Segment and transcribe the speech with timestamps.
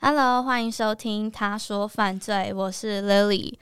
[0.00, 3.52] Hello，欢迎收听《他说犯罪》，我是 Lily。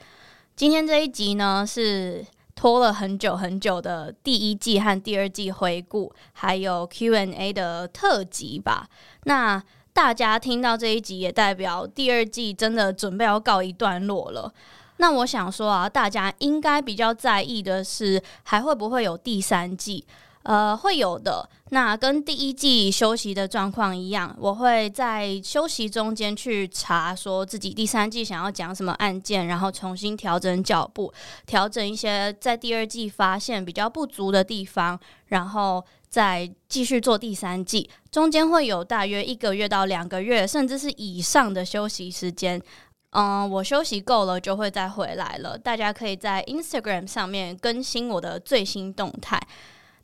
[0.54, 8.86] 今天这一集呢，是拖了很久很久的第一季和第二季回顾，还有 Q&A 的特辑吧。
[9.24, 9.60] 那
[9.94, 14.52] 大家听到这一集，也代表第二季真的准备要告一段落了。
[14.98, 20.04] 那我想说啊，大家应该比较在意的是，还会不会有第三季？
[20.46, 21.48] 呃，会有的。
[21.70, 31.12] 那跟第一季休息的状况一样，我会在休息中间去查，说自己第三季想要讲什么案件，然后重新调整脚步，
[31.46, 37.90] 调整一些在第二季发现比较不足的地方，然后再继续做第三季。
[38.12, 42.62] 中间会有大约一个月到两个月，甚至是以上的休息时间。
[43.10, 45.58] 嗯，我休息够了就会再回来了。
[45.58, 49.40] 大家可以在 Instagram 上面更新我的最新动态。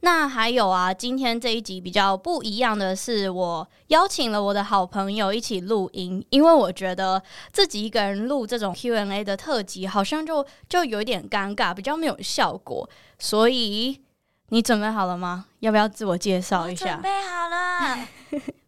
[0.05, 7.22] 那还有啊，今天这一集比较不一样的是，我邀请了我的好朋友一起录音，因为我觉得
[7.53, 12.89] 自己一个人录这种 Q&A 的特辑，好像就就有一点尴尬，比较没有效果。
[13.17, 14.03] 所以
[14.49, 15.44] 你准备好了吗？
[15.60, 16.94] 要不要自我介绍一下？
[16.94, 18.09] 准备好了，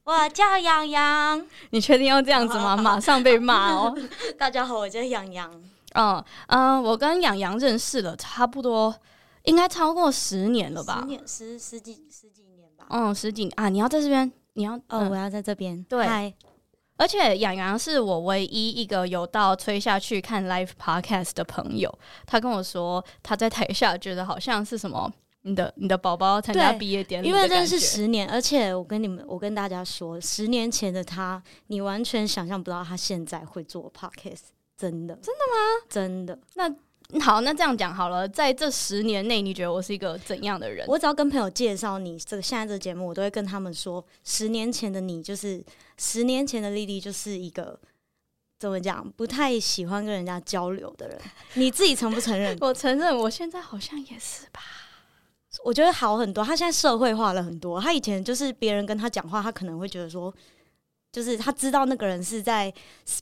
[0.04, 1.44] 我叫洋洋。
[1.70, 2.76] 你确定要这样子吗？
[2.76, 3.92] 马上被骂哦！
[4.38, 5.50] 大家好，我叫洋洋。
[5.96, 8.94] 嗯嗯，我跟洋洋认识了差不多。
[9.44, 11.00] 应该超过十年了吧？
[11.00, 12.86] 十年，十十几十几年吧。
[12.90, 13.68] 嗯，十几啊！
[13.68, 15.82] 你要在这边，你要哦，嗯、我要在这边。
[15.84, 16.34] 对，Hi
[16.96, 21.92] 而且洋洋是我唯一一个有到吹下去看 live podcast 的朋友。
[22.24, 25.12] 他跟我说，他在台下觉得好像是什么
[25.42, 35.86] 你的你的宝宝参加毕业典礼，因为认识十年，而且我跟你们，我跟大家说，十年前的他，你完全想象不到他现在会做 podcast，真的，真的吗？
[35.90, 36.74] 真的，那。
[37.22, 40.86] 好，那这样讲好了，在这十年内，你觉得我是一个怎样的人？
[40.88, 45.64] 我只要跟朋友介绍你这个现在这个节目，我都会跟他们说，十年前的你就是
[45.96, 47.78] 十年前的丽丽，就是一个
[48.58, 51.18] 怎么讲，不太喜欢跟人家交流的人。
[51.54, 52.56] 你自己承不承认？
[52.60, 54.60] 我承认，我现在好像也是吧。
[55.62, 57.80] 我觉得好很多，他现在社会化了很多。
[57.80, 60.34] 他以前就是别人跟他讲话，他可能会觉得说。
[61.14, 62.74] 就是他知道那个人是在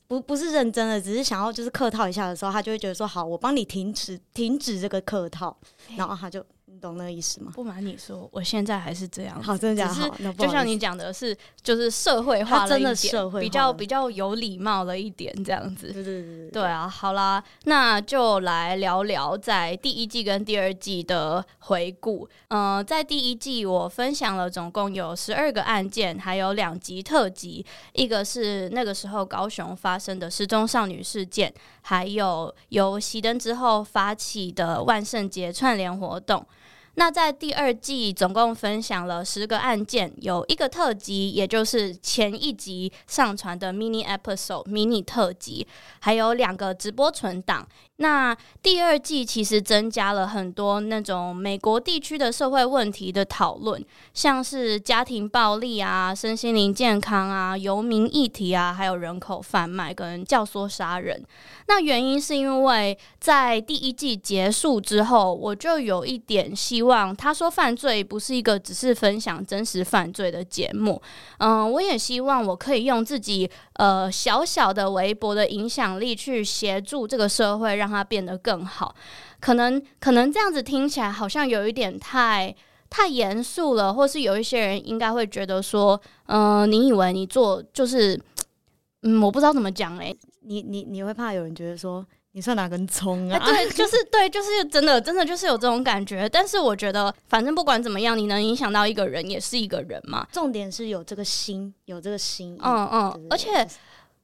[0.07, 5.55] 不不是认真的，只是想要就是客套一下的时候，他就会觉得说好，我帮你停止停止这个客套，
[5.95, 6.43] 然后他就。
[6.79, 7.51] 懂那个意思吗？
[7.53, 9.41] 不瞒你说，我现在还是这样。
[9.41, 10.27] 好，真的假的？
[10.27, 15.91] 好，就像你讲的是，就是社会化了一点，真的社会，比较比较有礼貌了一点，这样子。
[15.91, 16.51] 对对对对。
[16.51, 22.27] 对啊，好啦，那就来聊聊在第一季跟第二季的回顾。
[22.49, 36.45] 嗯、呃，在第一季我分享了总共有十二个案件，还有两集特辑，一个是那个时候高雄发生的失踪少女事件，还有由熄灯之后发起的万圣节串联活动。
[36.95, 45.67] 那在第二季总共分享了十个案件，有一个特辑，也就是前一集上传的 mini episode mini 特辑，
[45.99, 47.67] 还有两个直播存档。
[47.97, 61.23] 那第二季其实增加了很多那种美国地区的社会问题的讨论，像是家庭暴力啊、身心灵健康啊、游民议题啊，还有人口贩卖跟教唆杀人。
[61.67, 70.99] 那原因是因为在第一季结束之后，我就有一点希望，他说犯罪不是一个只是分享真实犯罪的节目。
[71.37, 77.82] 嗯，我也希望我可以用自己呃小小的微薄的影响力去协助这个社会。
[77.83, 78.95] 让它变得更好，
[79.41, 82.55] 可能可能这样子听起来好像有一点太
[82.89, 88.17] 太严肃了，或是有一些人应该会觉得说，嗯、呃，你以为你做就是，
[89.01, 93.37] 嗯，我不知道怎么讲哎、欸，你你你会怕有人觉得说你算哪根葱啊？
[93.37, 96.29] 对，就是对，就是真的真的就是有这种感觉。
[96.29, 100.25] 但是我觉得，反正不管怎么样，你能影响到一个人，也是一个人嘛。
[100.31, 103.67] 重点是有这个心，有这个心，嗯嗯，而且。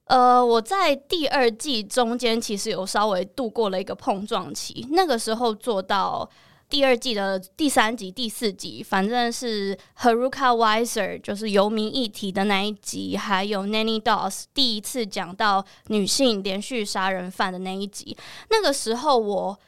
[0.10, 6.30] 呃，我在第二季中间其实有稍微度过了一个碰撞期，那个时候做到。
[6.70, 18.16] 第二季的第三集、第四集，反正是 Haruka Wiser 就是游民议题的那一集，还有 Nanny Dolls 第一次讲到女性连续杀人犯的那一集。
[18.52, 19.60] 那个时候我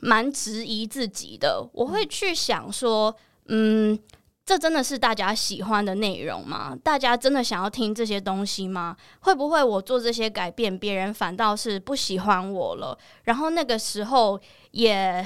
[0.00, 3.16] 蛮质疑自己的，我会去想说，
[3.46, 3.98] 嗯，
[4.50, 6.76] 这真的是大家喜欢的内容吗？
[6.82, 8.96] 大家真的想要听这些东西吗？
[9.20, 12.98] 会不会我做这些改变，别人反倒是不喜欢我了？
[13.22, 14.40] 然后那个时候
[14.72, 15.24] 也。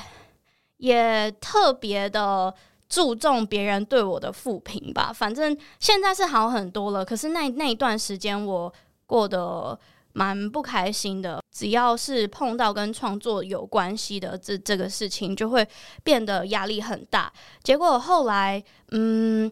[0.79, 2.53] 也特别的
[2.89, 7.03] 注重别人对我的负评吧，反正现在是好很多了。
[7.03, 8.71] 可是那那一段时间我
[9.07, 9.79] 过得
[10.13, 15.67] 蛮不开心的，只要是碰到跟创作有关系的这这个事情，就会
[16.03, 17.33] 变得压力很大。
[17.63, 19.51] 结果后来，嗯，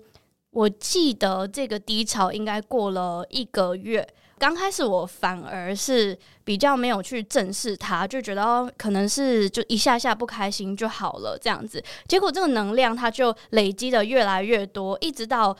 [0.51, 4.07] 我记得这个低潮应该过了一个月。
[4.39, 11.81] 刚开始我反而是比较没有去正视它，就觉得可能是就一下下不开心就好了这样子。
[12.09, 15.57] 结果这个能量它就累积的越来越多，一直到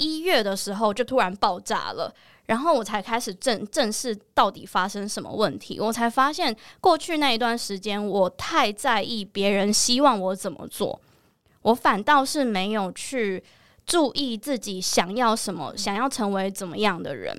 [0.00, 2.12] 一月的时候就突然爆炸了，
[2.46, 5.78] 然后我才开始正正视到底发生什么问题。
[5.78, 10.98] 我才发现过去那一段时间我太在意别人希望我怎么做，
[11.62, 13.44] 我反倒是没有去
[13.84, 17.38] 注意自己想要什么，想要成为怎么样的人。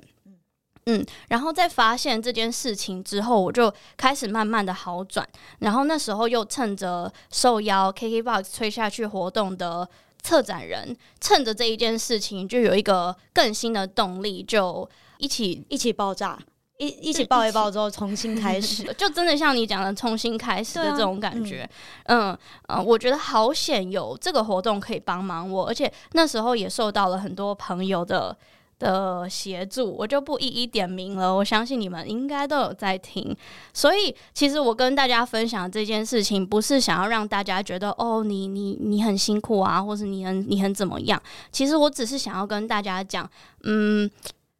[0.86, 5.28] 嗯，然后在发现这件事情之后，我就开始慢慢的好转。
[5.60, 9.88] 然后那时候又趁着受邀 KKBOX 吹下去活动的
[10.22, 14.88] 策展人，趁着这一件事情，就有一个更新的动力，就
[15.18, 16.38] 一起一起爆炸，
[16.78, 21.68] 一一起爆一爆之后重新开始， 就真的像你讲的重新开始的这种感觉。
[22.04, 22.30] 嗯
[22.68, 28.36] 嗯、呃，我觉得好险有这个活动可以帮忙我，而且那时候也受到了很多朋友的。
[28.82, 31.32] 的协助，我就不一一点名了。
[31.32, 33.34] 我相信你们应该都有在听，
[33.72, 41.22] 所以其实我跟大家分享这件事情，不是想要让大家觉得哦，你你你很辛苦啊，或是你很你很怎么样。
[41.52, 43.30] 其实我只是想要跟大家讲，
[43.62, 44.10] 嗯，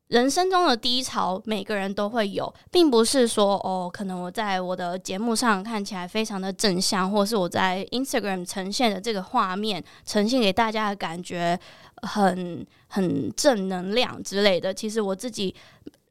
[0.08, 11.58] 人生中的低潮每个人都会有，并不是说哦，可能我在我的节目上看起来非常的正向，或是我在 Instagram 呈现的这个画面呈现给大家的感觉。
[12.02, 15.54] 很很正能量之类的，其实我自己，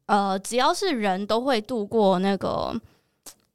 [0.07, 2.73] 呃，只要是人都会度过那个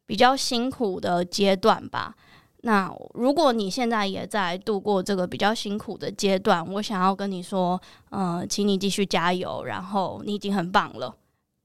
[0.06, 2.14] 比较辛苦的阶段吧。
[2.62, 7.80] 那如果你现在也在度过这个比较辛苦的阶段，我想要跟你说，
[8.10, 11.14] 呃，请你继续加油，然后你已经很棒了，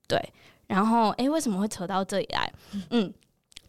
[0.08, 0.34] 对。
[0.68, 2.54] 然后，诶，为什么会扯到这里来？
[2.92, 3.14] 嗯。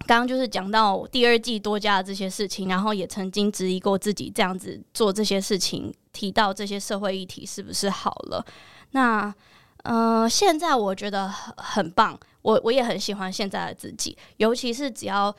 [0.06, 8.44] 刚刚就是讲到第二季多加的这些事情，然后也曾经质疑过自己这样子做这些事情，提到这些社会议题是不是好了？
[8.90, 9.32] 那
[9.84, 15.34] 呃，现在我觉得很很棒，我我也很喜欢现在的自己，尤其是只要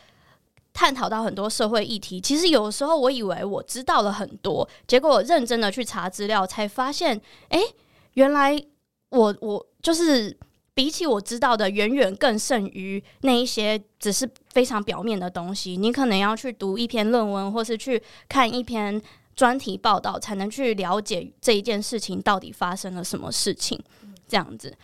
[0.73, 7.59] 探讨到很多社会议题，其实有时候我以为我知道了很多，结果我认真的去查资料，才发现，哎，
[8.13, 8.57] 原来
[9.09, 10.37] 我我就是。
[10.75, 15.75] 比起我知道的，远远更胜于那一些只是非常表面的东西。
[15.75, 19.01] 你可能要去读一篇论文，或是去看一篇
[19.35, 23.77] 专题报道，才能去了解这一件事情到底发生了什么事情。
[24.25, 24.75] 这样子，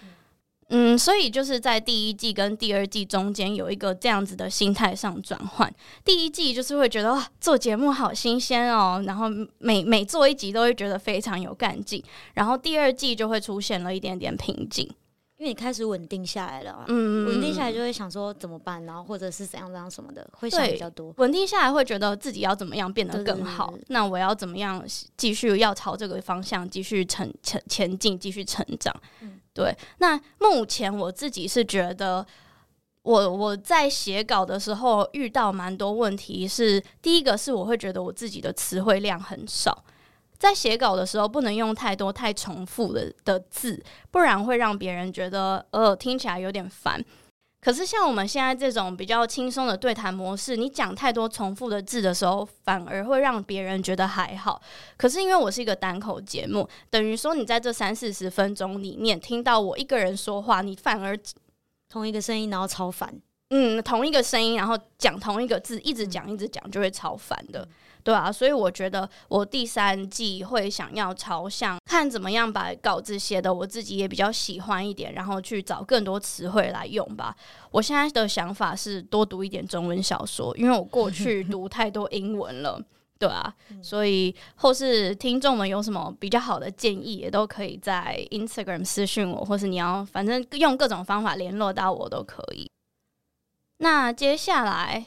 [0.67, 5.73] 嗯，所以就是在第一季跟第二季中间有一个这样子的心态上转换。
[6.05, 9.25] 第一季就是会觉得哇，做节目好新鲜哦，然后
[9.57, 12.03] 每每做一集都会觉得非常有干劲。
[12.35, 14.87] 然后第二季就会出现了一点点瓶颈。
[15.39, 21.13] 因为你开始稳定下来了，嗯，稳定下来就会想说怎么办，然后或者是怎样怎样什么的，会想比较多。
[21.15, 28.93] 稳定下来会觉得自己要怎么样变得更好，那我要怎么样继续要朝这个方向继续成前前进，继续成长。
[29.21, 29.73] 嗯，对。
[29.99, 32.27] 那目前我自己是觉得
[33.03, 39.85] 我，我我在写稿的时候遇到蛮多问题是，是第一个是我会觉得我自己的词汇量很少。
[40.39, 47.03] 在写稿的时候，不能用太多太重复的的字，不然会让别人觉得呃听起来有点烦。
[47.61, 54.61] 可是像我们现在这种比较轻松的对谈模式，你讲太多重复的字的时候，反而会让别人觉得还好。
[54.95, 61.19] 可是因为我是一个单口节目，等于说你在这三四十分钟里面听到我一个人说话，你反而
[61.89, 63.13] 同一个声音，然后超烦。
[63.49, 67.67] 嗯，同一个声音，然后讲同一个字，一直讲一直讲，就会超烦的。
[68.03, 77.35] 对啊，所以我觉得我第三季会想要朝向看怎么样把稿子写的我自己也比较喜欢一点，然后去找更多词汇来用吧。
[77.71, 82.81] 我现在的想法是多读一点中文小说，因为我过去读太多英文了。
[83.19, 92.71] 对啊，嗯、所以或是听众们有什么比较好的建议，也都可以在 Instagram 私信我，或是你要反正用各种方法联络到我都可以。
[93.79, 95.05] 那接下来，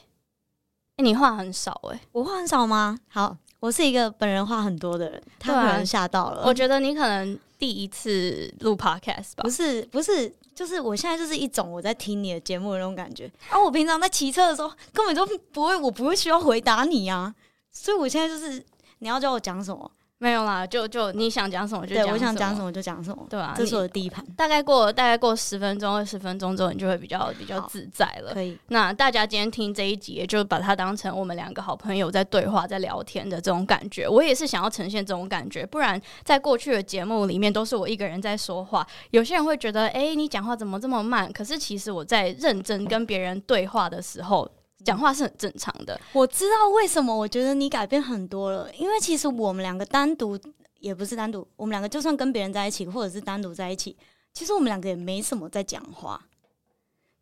[0.97, 2.97] 欸、你话很少哎、欸，我话很少吗？
[3.07, 6.43] 好，我是一个本人话很多的人，他可能吓到了。
[6.45, 9.43] 我觉得你可能第一次录 Podcast 吧？
[9.43, 13.25] 不是，不是，就是我现在就是一种我在听你的节目的那种感觉。
[13.49, 17.33] 啊、我平常在骑车的时候，根本就不会，我不会需要回答你啊。
[17.71, 18.63] 所以，我现在就是
[18.99, 19.91] 你要叫我讲什么？
[20.23, 22.09] 没有啦，就就你想讲什么就讲什么。
[22.09, 24.25] 对，我想讲什么就讲什么，对啊，这是我的第一盘。
[24.37, 28.33] 大概过大概过十分钟、二十分钟之后，你就会比较比较自在了。
[28.33, 28.57] 可以。
[28.69, 34.07] 那大家今天听这一集，也就把它当成我们两个好朋友在对话、在聊天的这种感觉。
[34.07, 38.87] 我也是想要呈现这种感觉，不然在过去的节目里面都是我一个人在说话。
[39.11, 41.29] 有些人会觉得，哎，你讲话怎么这么慢？
[41.33, 44.49] 可是其实我在认真跟别人对话的时候。
[44.83, 47.15] 讲话是很正常的，我知道为什么。
[47.15, 50.37] 我觉得你改变很多了，因为其实我们两个单独
[50.79, 53.95] 也不是单独，我们两个就算跟别人在一起，或者是单独在一起，
[54.33, 56.19] 其实我们两个也没什么在讲话。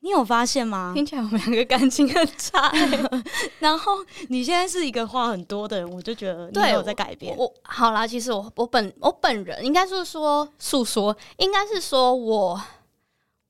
[0.04, 0.94] 你有发现吗？
[0.96, 2.72] 听起来我们两个感情很差。
[3.60, 3.94] 然后
[4.30, 7.38] 你现在是一个话很多的人，我就觉得你有在改变。
[7.38, 12.60] 我，我好啦，其实我我本我本人应该是说诉说，应该是说我。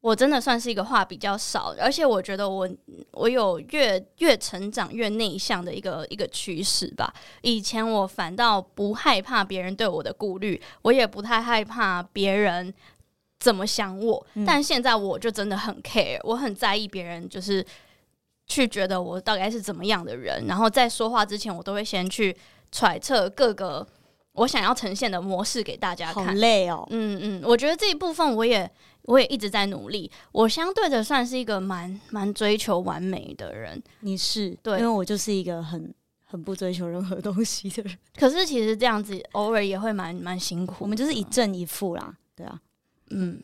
[0.02, 2.68] 我真的算是一个话比较少，而且我觉得我
[3.12, 7.14] 我有越越成长越内向的一个一个趋势吧。
[7.42, 12.74] 以前我反倒不害怕别人对我的顾虑，我也不太害怕别人
[13.40, 17.64] 怎么想我，嗯、但现在我就真的很 care，我很在意别人就是
[18.48, 22.36] 去觉得我大概是怎么样的人，然后在说话之前，我都会先去
[22.72, 23.88] 揣测各个
[24.34, 26.26] 我想要呈现的模式给大家看。
[26.26, 28.68] 好累哦，嗯嗯，我觉得这一部分我也。
[29.04, 33.82] 我也一直在努力，我相对的算是一个蛮蛮追求完美的人。
[34.02, 35.94] 你是对，因为我就是一个很
[36.24, 37.98] 很不追求任何东西的人。
[38.16, 40.76] 可是其实这样子偶尔也会蛮蛮辛苦。
[40.80, 42.60] 我们就是一正一负啦，对啊，
[43.10, 43.40] 嗯，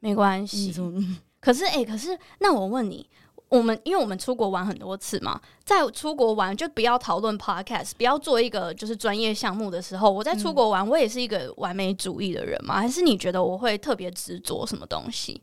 [0.00, 0.72] 没关系。
[0.78, 3.08] 嗯、可是哎、欸，可是那我问你。
[3.50, 12.76] 我们因为我们出国玩很多次嘛，在出国玩就不要讨论 podcast，不要做一个就是专业项目的时候，我在出国玩，我也是一个完美主义的人嘛？
[12.76, 15.42] 还是你觉得我会特别执着什么东西？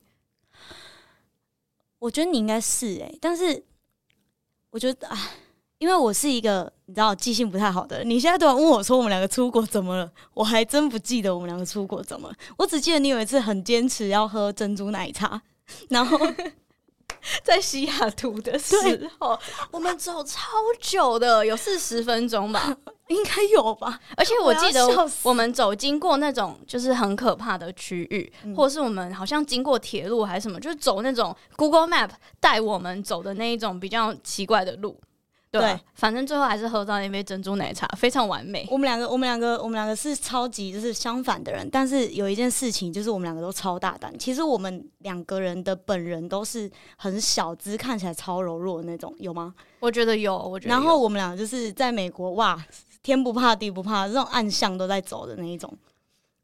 [1.99, 3.61] 我觉得你应该是哎、欸，但是
[4.69, 5.31] 我觉得啊，
[5.77, 15.41] 因为我是一个你知道记性不太好的人，你现在突然问我说我们两个出国怎么了，我还真不记得我们两个出国怎么了，我只记得你有一次很坚持要喝珍珠奶茶，
[15.89, 16.17] 然后。
[17.43, 18.75] 在西雅图的时
[19.19, 19.38] 候，
[19.72, 22.75] 我们走超久的，有四十分钟吧，
[23.07, 24.00] 应该有吧。
[24.15, 24.86] 而且我记得
[25.24, 35.00] 我们走经过那种就是很可怕的区域，嗯、或者是我们好像经过铁路还是什么，就是走那种 Google Map 带我们走的那一种比较奇怪的路。
[35.50, 38.68] 对，对，反正最后还是喝到那杯珍珠奶茶，非常完美。
[38.70, 44.13] 我们两个，我们两个，我们两个是超级就是相反的人，但是有一件事情就是我们两个都超大胆。
[44.20, 49.54] 其实我们两个人的本人都是很小资，看起来超柔弱的那种，有吗？
[49.80, 50.74] 我觉得有，我觉得。
[50.74, 52.62] 然后我们两个就是在美国，哇，
[53.01, 55.72] 天不怕地不怕，这种暗巷都在走的那一种。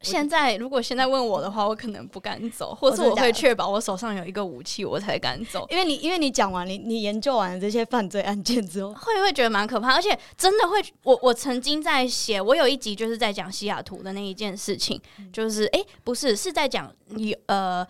[0.00, 5.66] 现在如果现在问我的话，我可能不敢走，或者我会确保我手上有一个武器，我才敢走。
[5.70, 10.84] 因为你因为你讲完你你研究完了这些犯罪案件之后， 会会觉得蛮可怕，而且真的会。
[11.02, 15.00] 我我曾经在写，我有一集就是在讲西雅图的那一件事情，
[15.32, 17.86] 就是哎、欸，不是是在讲你呃。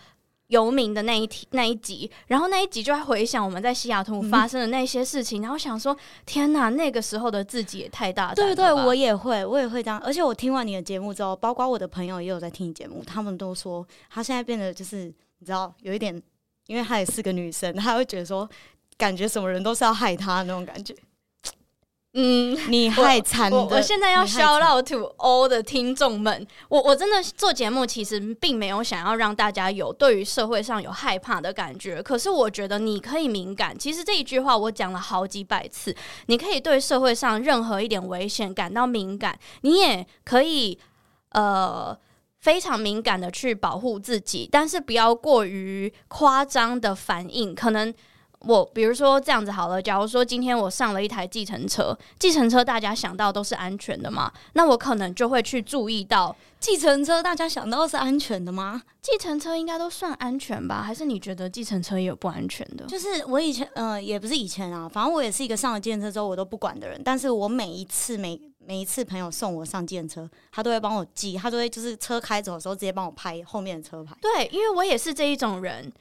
[0.49, 5.97] 游民的那一题那一集，然后那一集就在回想我们在西雅图发生的那些事情，嗯、然后想说：
[6.27, 8.35] 天哪，那个时候的自己也太大。
[8.35, 9.99] 对对，我也会，我也会这样。
[10.01, 15.05] 而且我听完你的节目之后，包括我的朋友也有在听你节目，他们都说他现在变得就是
[15.39, 16.23] 你知道有一点，
[16.67, 18.49] 因为他也是个女生，他会觉得说，
[18.99, 20.95] 感觉什么人都是要害他那种感觉。
[22.17, 33.77] 嗯，你害惨我，我现在要 shout out to all 的听众们，我我真的做节目其实并没有想要让大家有对于社会上有害怕的感觉，可是我觉得你可以敏感。
[33.77, 35.93] 其实这一句话我讲了好几百次，
[36.27, 40.79] 你可以对社会上任何一点危险感到敏感，你也可以
[41.33, 41.99] 呃
[42.39, 47.93] 非常敏感的去保护自己，但是不要过于夸张的反应，可能。
[48.47, 58.83] 我比如说这样子好了，假如说今天我上了一台计程车，计程车大家想到都是安全的嘛，那我可能就会去注意到计程车大家想到是安全的吗？
[59.01, 60.83] 计程车应该都算安全吧？
[60.83, 62.87] 还是你觉得计程车也有不安全的？
[62.87, 74.17] 就是我以前，嗯、呃，也不是以前啊，反正我也是一个上了计程车之后我都不管的人，但是我每一次每每一次朋友送我上计程车，他都会帮我记，他都会就是车开走的时候直接帮我拍后面的车牌。
[74.21, 75.93] 对，因为我也是这一种人，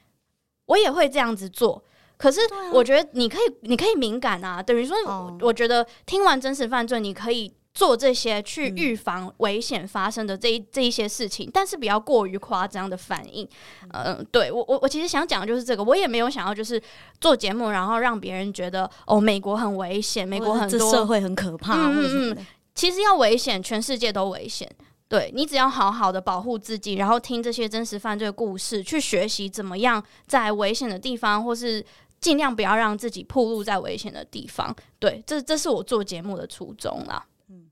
[0.67, 1.83] 我也会这样子做。
[2.17, 2.39] 可是
[2.71, 4.95] 我觉得你可以，你可以敏感啊，等于说，
[5.41, 13.47] 我觉得听完真实犯罪，你可以做这些去预防危险发生的这一这一些事情，但是不要过于夸张的反应。
[13.91, 16.81] 嗯，对我我我其实想讲的就是这个，我也没有想要就是
[17.19, 22.37] 做节目，然后让别人觉得哦，美国很危险，美国很多社会很可怕，嗯
[22.75, 24.69] 其实要危险，全世界都危险。
[25.07, 31.85] 对，你只要好好的保护自己，然后听这些真实犯罪故事，去学习怎么样在危险的地方，或是
[32.23, 34.73] 尽量不要让自己暴露在危险的地方。
[34.97, 37.23] 对，这这是我做节目的初衷啦。
[37.49, 37.69] 嗯，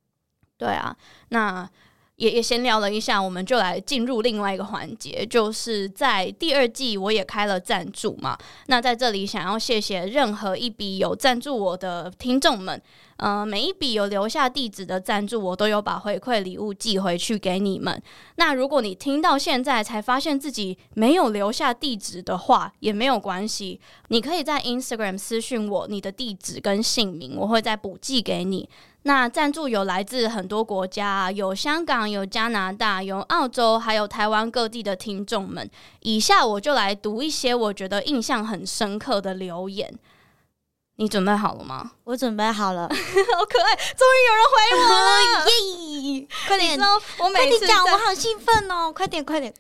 [0.58, 0.96] 对啊，
[1.30, 1.68] 那。
[2.18, 8.38] 也也闲聊了一下，我们就来进入另外一个环节，就是在第二季我也开了赞助嘛。
[8.68, 12.80] 那在这里想要谢谢任何一笔有赞助我的听众们，
[13.22, 18.02] 呃，每一笔有留下地址的赞助，我都有把回馈礼物寄回去给你们。
[18.38, 28.68] 那如果你听到现在才发现自己没有留下地址的话，也没有关系，你可以在 Instagram 私讯我你的地址跟姓名，我会再补寄给你。
[29.04, 35.70] 那赞助有来自很多国家，有香港、有加拿大、有澳洲，还有台湾各地的听众们。
[36.00, 39.94] 以下我就来读一些我觉得印象很深刻的留言。
[41.02, 41.94] 你准备好了吗？
[42.06, 46.28] 我准备好了， 好可爱，终于有人回我了， 耶！
[46.48, 46.80] 快点，
[47.18, 48.94] 我每次讲，我好兴奋哦！
[48.94, 49.52] 快点，快点，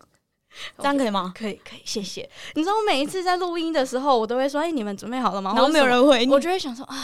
[0.77, 1.33] 这样可以吗？
[1.36, 2.29] 可以，可以，谢谢。
[2.53, 6.95] 你知道，我每一次在录音的时候，我都会说：“哎，你们准备好了吗？”然后没有人回你，我就会想说啊。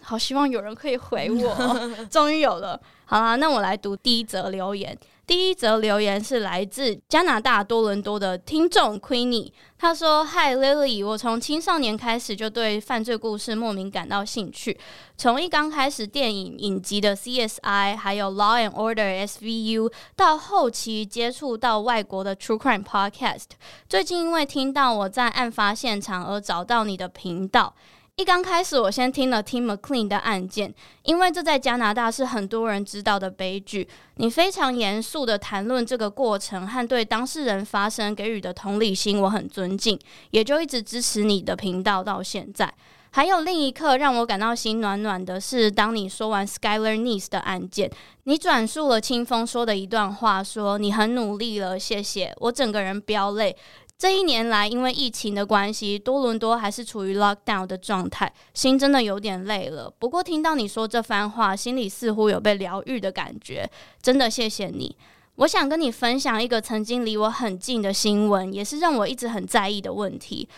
[0.00, 2.80] 好希望有人可以回我，终于有了。
[3.06, 4.96] 好啦，那我来读第一则留言。
[5.30, 14.76] 第一则留言是来自加拿大多伦多的听众 Queenie，他说：“Hi Lily，我从青少年开始就对犯罪故事莫名感到兴趣，
[15.16, 23.50] 从一刚开始电影影集的 CSI，还有 Law and Order SVU，到后期接触到外国的 True Crime Podcast，
[23.88, 27.72] 最近因为听到我在案发现场而找到你的频道。”
[28.20, 30.74] 一刚开始，我先听了 Tim McLean 的案件，
[31.04, 33.88] 因为这在加拿大是很多人知道的悲剧。
[34.16, 39.98] 你非常严肃地谈论这个过程和对当事人发声给予的同理心，我很尊敬，
[40.32, 42.70] 也就一直支持你的频道到现在。
[43.12, 47.90] 还有另一刻让我感到心暖暖的是，当你说完 Skyler Neese 的案件，
[48.24, 52.30] 你转述了清风说的一段话，说你很努力了，谢谢。
[52.40, 53.56] 我整个人飙泪。
[54.00, 59.92] 这一年来，因为疫情的关系，多伦多还是处于 lockdown 的状态，心真的有点累了。
[59.98, 64.96] 不过听到你说这番话，心里似乎有被疗愈的感觉，真的谢谢你。
[65.34, 70.48] 我想跟你分享一个曾经离我很近的新闻，也是让我一直很在意的问题。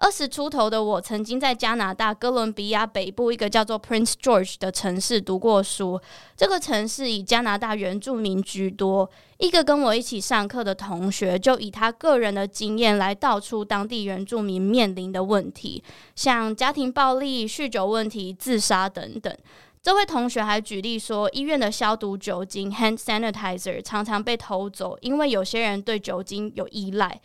[0.00, 6.00] 二十出头的我，曾经在加拿大哥伦比亚北部一个叫做 Prince George 的城市读过书。
[6.34, 9.10] 这个城市以加拿大原住民居多。
[9.36, 15.84] 一个跟我一起上课的同学，就以他个人的经验来道出当地原住民面临的问题，
[16.16, 19.36] 像家庭暴力、酗酒问题、自杀等等。
[19.82, 27.20] 这位同学还举例说，医院的消毒酒精 （hand sanitizer） 常常被偷走，因为有些人对酒精有依赖。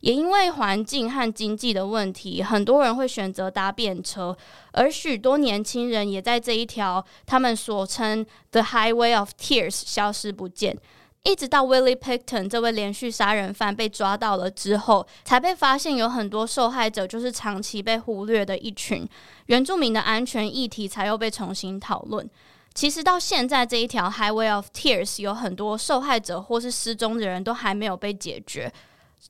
[0.00, 4.36] 也因为环境和经济的问题，很多人会选择搭便车，
[4.72, 10.76] 而许多年轻人也在这一条他们所称 “the highway of tears” 消失不见。
[11.22, 19.08] 一直到 Willie Picton 这位连续杀人犯被抓到了之后，才被发现有很多受害者就是长期被忽略的一群。
[19.46, 22.28] 原住民的安全议题才又被重新讨论。
[22.74, 28.70] 其实到现在，这一条 highway of tears 有很多受害者或是失踪的人都还没有被解决。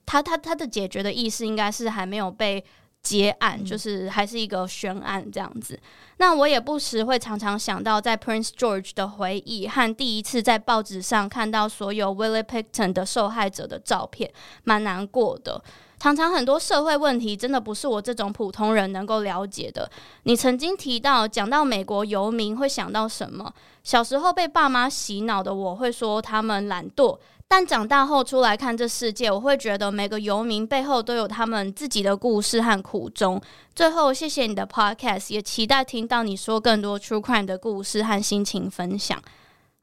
[0.07, 2.64] 他他他的解决的意思应该是还没有被
[3.02, 5.78] 结案，嗯、就是还是一个悬案这样子。
[6.18, 15.62] 那我也不时会常常想到在 Prince George 的回忆和第一次在报纸上看到所有 Willie Pickton 的受害者的照片，蛮难过的。
[15.98, 19.90] 常常很多社会问题真的不是我这种普通人能够了解的。
[20.24, 23.50] 你曾经提到讲到美国游民会想到什么？
[23.83, 27.18] 小时候被爸妈洗脑的我会说他们懒惰。
[27.46, 33.40] 但长大后出来看这世界，我会觉得每个游民背后都有他们自己的故事和苦衷。
[33.74, 39.22] 最后，谢谢你的 podcast，也期待听到你说更多 true crime 的故事和心情分享。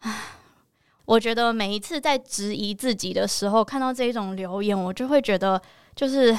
[1.05, 5.61] 我觉得每一次在质疑自己的时候，看到这种留言，我就会觉得
[5.95, 6.37] 就是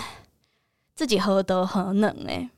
[0.94, 2.50] 自己何德何能诶、欸。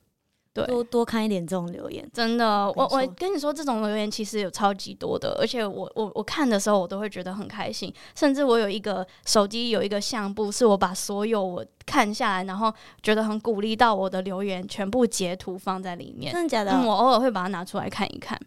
[0.55, 7.93] 对，多多看一点这种留言，真的，我我跟你说，这种留言其实有超级多的，而且我我我看的时候，我都会觉得很开心。
[8.15, 16.31] 甚至我有一个手机有一个相簿，是我把所有我看下来，然后觉得很鼓励到我的留言，全部截图放在里面。
[16.31, 16.71] 真的假的？
[16.71, 18.39] 嗯，我偶尔会把它拿出来看一看。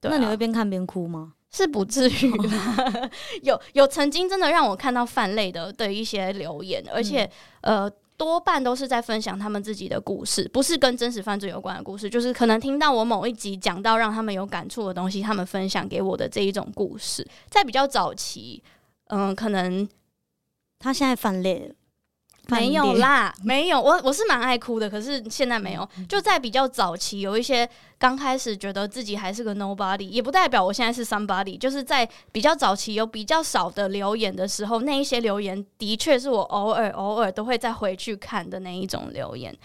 [0.00, 1.34] 那你会边看边哭吗？
[1.52, 3.10] 是不至于吧。
[3.42, 7.92] 有有曾经真的让我看到泛泪的的一些留言，而且、嗯、呃。
[8.20, 17.26] 多半都是在分享他们自己的故事，不是跟真实犯罪有关的故事，就是可能听到我某一集讲到让他们有感触的东西，他们分享给我的这一种故事。
[17.48, 18.62] 在比较早期，
[19.06, 19.88] 嗯、可能
[20.78, 21.74] 他现在翻脸了。
[22.50, 23.80] 没有啦， 没有。
[23.80, 25.88] 我我是蛮爱哭的，可是现在没有。
[26.08, 31.58] 就在比较早期，有一些刚开始觉得自己还是个 nobody，也不代表我现在是 somebody。
[31.58, 39.56] 就是在比较早期有比较少的留言的时候，那一些留言的确是我偶尔偶尔都会再回去看的那一种留言。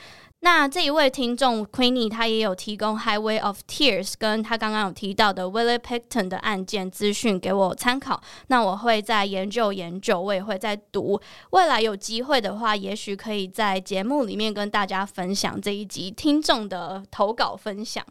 [0.46, 8.22] 那这一位听众 Queenie，他也有提供 Highway of Tears 跟他刚刚有提到的 Willie Pickton 的案件资讯给我参考。
[8.46, 11.20] 那我会再研究研究，我也会再读。
[11.50, 18.06] 未来有机会的话，也许可以在节目里面跟大家分享这一集听众的投稿分享。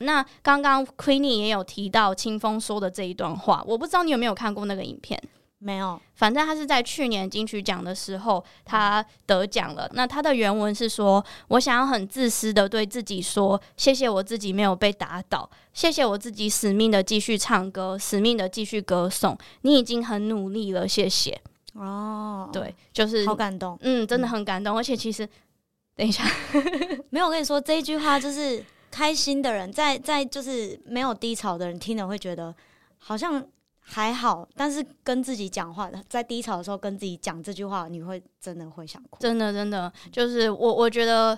[0.00, 5.18] 那刚刚 Queenie 也有提到清风说的这一段话，我不知道你有没有看过那个影片。
[5.60, 9.90] 没有，反正他是在去年金曲奖的时候，他得奖了。
[9.92, 19.36] 那他的原文是说：“我想要很自私的对自己说，谢谢我自己没有被打倒，谢谢我自己死命的继续唱歌，死命的继续歌颂。
[19.62, 21.36] 你已经很努力了，谢谢。”
[21.74, 24.76] 哦，对，就是好感动，嗯，真的很感动。
[24.76, 25.28] 而且其实，
[25.96, 26.22] 等一下，
[27.10, 32.54] 没有，我跟你说这一句话就是开心的人，在在就是没有低潮的人听了会觉得
[32.98, 33.44] 好像。
[33.90, 39.18] 还好，但是跟自己讲话，在低潮的时候跟自己讲这句话，你会真的会想哭。
[39.18, 41.36] 真的，真的，就是我，我觉得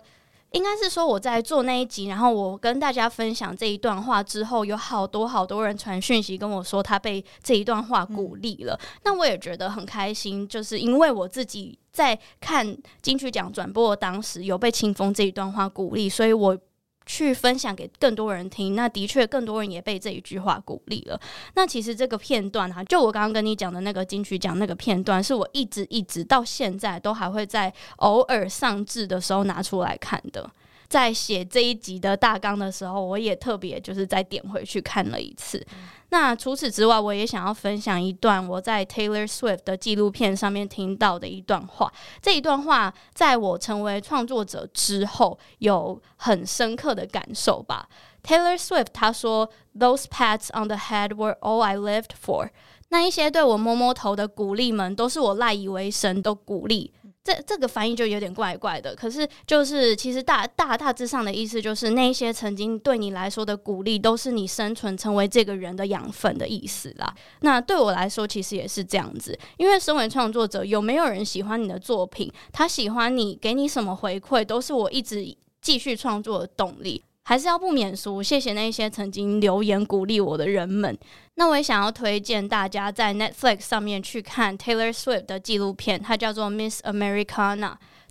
[0.50, 8.74] 应该是说我在做那一集，然后我跟大家分享这一段话之后，有好多好多人传讯息跟我说他被这一段话鼓励了。
[8.74, 9.00] 嗯。
[9.04, 16.58] 那我也觉得很开心，就是因为我自己在看金曲奖转播的当时有被清风这一段话鼓励，所以我。
[17.06, 21.20] 去分享给更多人听，那的确更多人也被这一句话鼓励了。
[21.54, 30.48] 那其实这个片段哈，就我刚刚跟你讲的那个金曲奖那个片段，是我一直一直到现在都还会在偶尔上字的时候拿出来看的。
[30.90, 35.64] 在写这一集的大纲的时候，我也特别就是再点回去看了一次。
[36.08, 41.92] 那除此之外，我也想要分享一段我在 Taylor Swift 的纪录片上面听到的一段话。
[42.20, 47.88] 这一段话在我成为创作者之后，有很深刻的感受吧。
[48.24, 49.48] Taylor Swift 他说
[49.78, 52.50] ：“Those pats on the head were all I lived for。”
[52.92, 56.92] 那一些对我摸摸头的鼓励们，都是我赖以为生的鼓励。
[57.22, 67.14] 这这个翻译就有点怪怪的，可是就是其实大大大致上的意思就是，那些曾经对你来说的鼓励，都是你生存成为这个人的养分的意思啦。
[67.40, 77.02] 那对我来说，其实也是这样子，因为身为创作者，有没有人喜欢你的作品，他喜欢你，给你什么回馈，都是我一直继续创作的动力。
[77.30, 80.98] 还是要不免俗，谢谢那些曾经留言鼓励我的人们。
[81.36, 87.56] 那我也想要推荐大家在 Netflix 上面去看 Taylor Swift 的纪录片，它叫做《Miss Americana》，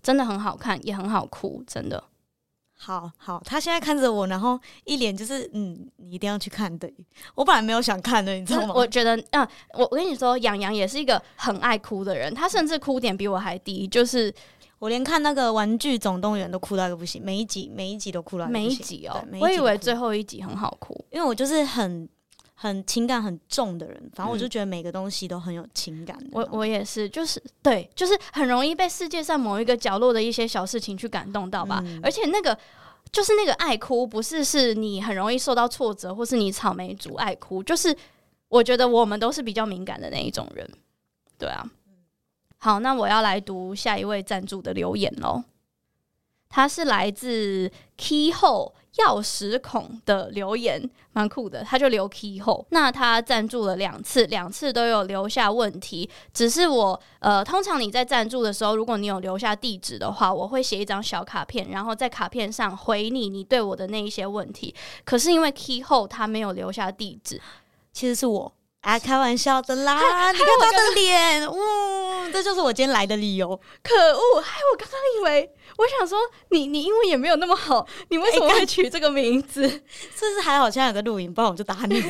[0.02, 2.02] 真的很好看，也很好哭，真的。
[2.78, 6.90] 好好，他现在看着我，然后一脸就是嗯，你一定要去看的。
[7.36, 8.74] 我本来没有想看的，你知道吗？
[8.74, 14.34] 我觉得，嗯，我我跟你说，洋洋也是一个很爱哭的人，他甚至哭点比我还低，就是。
[14.80, 19.24] 我连看那个《玩具总动员》都哭到一个不行，每一集每一集都哭到每一集哦。
[19.40, 22.08] 我以为最后一集很好哭，因为我就是很
[22.56, 26.18] 很情感很重的人，反正我就觉得每个东西都很有情感。
[26.32, 31.82] 我我也是，就是对，就是很容易被世界上某一个角落的一些小事情去感动到吧。
[31.86, 32.58] 嗯、而且那个
[33.12, 37.94] 就是那个爱哭，不是是你很容易受到挫折，或是你草莓族爱哭，就是
[38.48, 40.70] 我觉得我们都是比较敏感的那一种人，
[41.38, 41.70] 对啊。
[42.60, 45.44] 好，那我要来读下一位赞助的留言喽。
[46.50, 51.64] 他是来自 Keyhole 钥匙孔的留言，蛮酷的。
[51.64, 56.10] 他就留 Keyhole，那他赞助了两次，两次都有留下问题。
[56.34, 64.74] 只是我呃，通常你在赞助的时候，如果你有留下地址的话，我会写一张小卡片，然后在卡片上回你你对我的那一些问题。
[65.06, 67.40] 可是因为 Keyhole 他没有留下地址，
[67.94, 68.52] 其实是我。
[68.82, 69.94] 哎， 开玩笑的啦！
[70.32, 73.48] 你看他的脸，嗯，这就是我今天来的理由。
[73.84, 76.18] 可恶，害我刚刚以为，我想说
[76.50, 79.68] 你你英文也没有那么好，你为什么会取这个名字？
[79.68, 79.84] 欸、
[80.16, 82.00] 这是还好，现在有个录音，不然我就打你。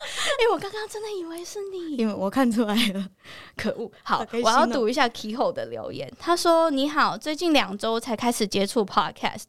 [0.00, 3.06] 哎、欸，我刚刚真的以为是你，因为我看出来了。
[3.54, 6.10] 可恶，好，我要读一下 Keyhole 的留言。
[6.18, 9.48] 他说：“你好，最近两周才开始接触 Podcast。”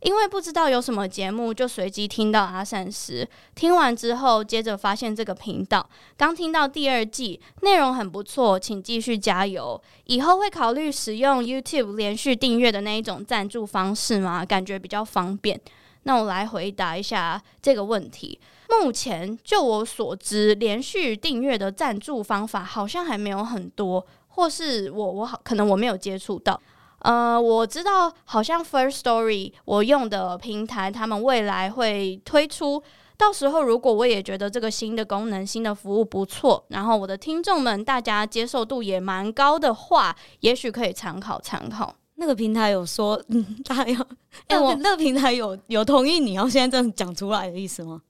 [0.00, 3.28] 因为不知道有什么节目，就随机听到阿善师。
[3.54, 5.86] 听完之后，接着发现这个频道。
[6.16, 9.80] 刚听到第二季，内容很不错，请继续加油。
[10.04, 14.44] 以后会考虑使用 YouTube 连续订阅的那一种赞助方式吗？
[14.44, 15.60] 感觉比较方便。
[16.04, 18.40] 那我来回答一下这个问题。
[18.70, 26.58] 目前就我所知，连续订阅的赞助方法好像还没有很多，或是我我好可能我没有接触到。
[27.00, 32.82] 呃，我知道好像 First Story 我用的平台，他们未来会推出。
[33.16, 41.94] 到时候如果我也觉得这个新的功能、新的服务不错，然后我的听众们大家接受度也蛮高的话，也许可以参考参考。
[42.14, 44.06] 那个平台有说，嗯，他要，
[44.48, 48.00] 哎，我那个平台有有同意你要现在这样讲出来的意思吗？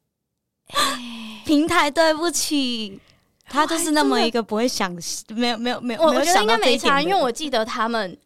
[0.72, 3.00] 哎， 平台对不起，
[3.48, 4.96] 他就是那么一个不会想，
[5.28, 8.16] 没有没有没有，我我觉得应该没差，因为我记得他们。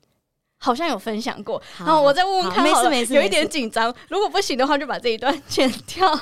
[0.65, 3.95] 好像有分享过，好然后我再问问看，没事没事，有一点紧张。
[4.09, 6.09] 如果不行的话，就把这一段剪掉。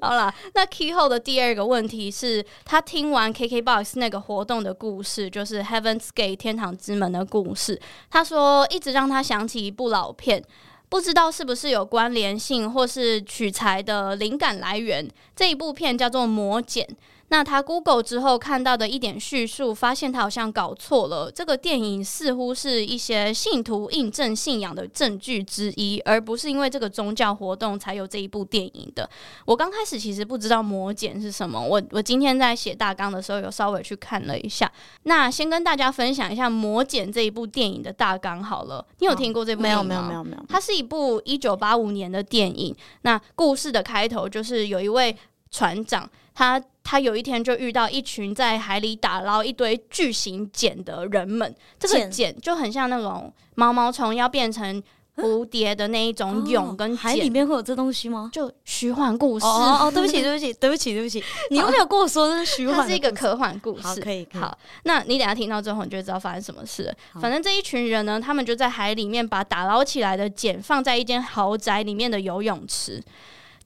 [0.00, 7.78] 好了，那 Keyhole 的第二个问题是他听完 KKBOX 那个活动的故事，就是 Heaven's Gate 天堂之门的故事。
[8.10, 10.42] 他说一直让他想起一部老片，
[10.88, 15.06] 不知道是不是有关联性或是取材的灵感来源。
[15.36, 16.88] 这一部片叫做《魔戒》。
[17.30, 21.30] 那他 Google 之后看到的一点叙述，发现他好像搞错了。
[21.30, 29.08] 这个电影似乎是一些信徒印证信仰的证据之一，而不是因为这个宗教活动才有这一部电影的。
[29.44, 34.70] 我刚开始其实不知道魔检是什么，我我今天在写大纲的时候有稍微去看了一下。
[35.02, 38.82] 那先跟大家分享一下魔检这一部电影的大纲好了。
[39.00, 39.84] 你有听过这部电影吗？
[39.84, 40.44] 没有没有没有没有。
[40.48, 42.74] 它是一部一九八五年的电影。
[43.02, 45.14] 那故事的开头就是有一位
[45.50, 46.58] 船长，他。
[46.90, 54.82] 他有一天就遇到一群在海里打捞一堆巨型茧的人们，这个茧就很像那种毛毛虫要变成
[55.18, 56.96] 蝴蝶的那一种蛹跟茧。
[56.96, 58.30] 海里面会有这东西吗？
[58.32, 59.44] 就虚幻故事。
[59.44, 62.76] 哦哦，对不起，对不起， 对不起，对不起，你有没有跟我说这是虚幻？
[62.76, 63.86] 它是一个科幻故事。
[63.86, 64.40] 好，可以，可以。
[64.40, 66.94] 好，那你等下听到之后，你就知道发生什么事了。
[67.20, 73.02] 反正这一群人呢，他们就在海里面把打捞起来的茧放在一间豪宅里面的游泳池。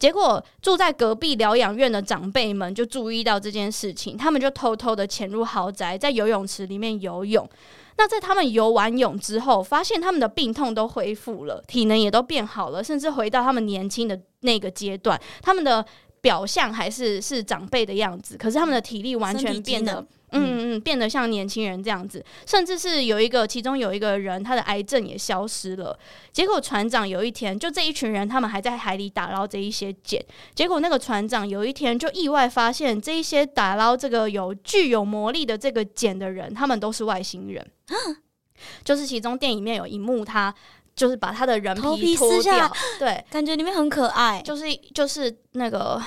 [0.02, 7.48] 结果住在隔壁疗养院的长辈们就注意到这件事情，他们就偷偷的潜入豪宅，在游泳池里面游泳。
[7.96, 15.16] 那在他们游完泳之后，发现他们的病痛都恢复了，体能也都变好了，甚至回到他们年轻的那个阶段。
[15.40, 15.86] 他们的
[16.22, 20.00] 表象还是是长辈的样子，可是他们的体力完全变得。
[20.34, 25.94] 嗯嗯嗯，变得像年轻人这样子，甚至是有一个，其中有一个人，他的癌症也消失了。
[26.32, 30.24] 结果船长有一天，就这一群人，他们还在海里打捞这一些茧。
[30.54, 37.70] 结果那个船长有一天就意外发现，这一些打捞这个有具有魔力的这个茧的人，他们都是外星人。
[38.82, 40.54] 就是其中电影里面有一幕，他
[40.94, 46.00] 就是把他的人皮脱掉， 对，感觉里面很可爱，就是就是那个。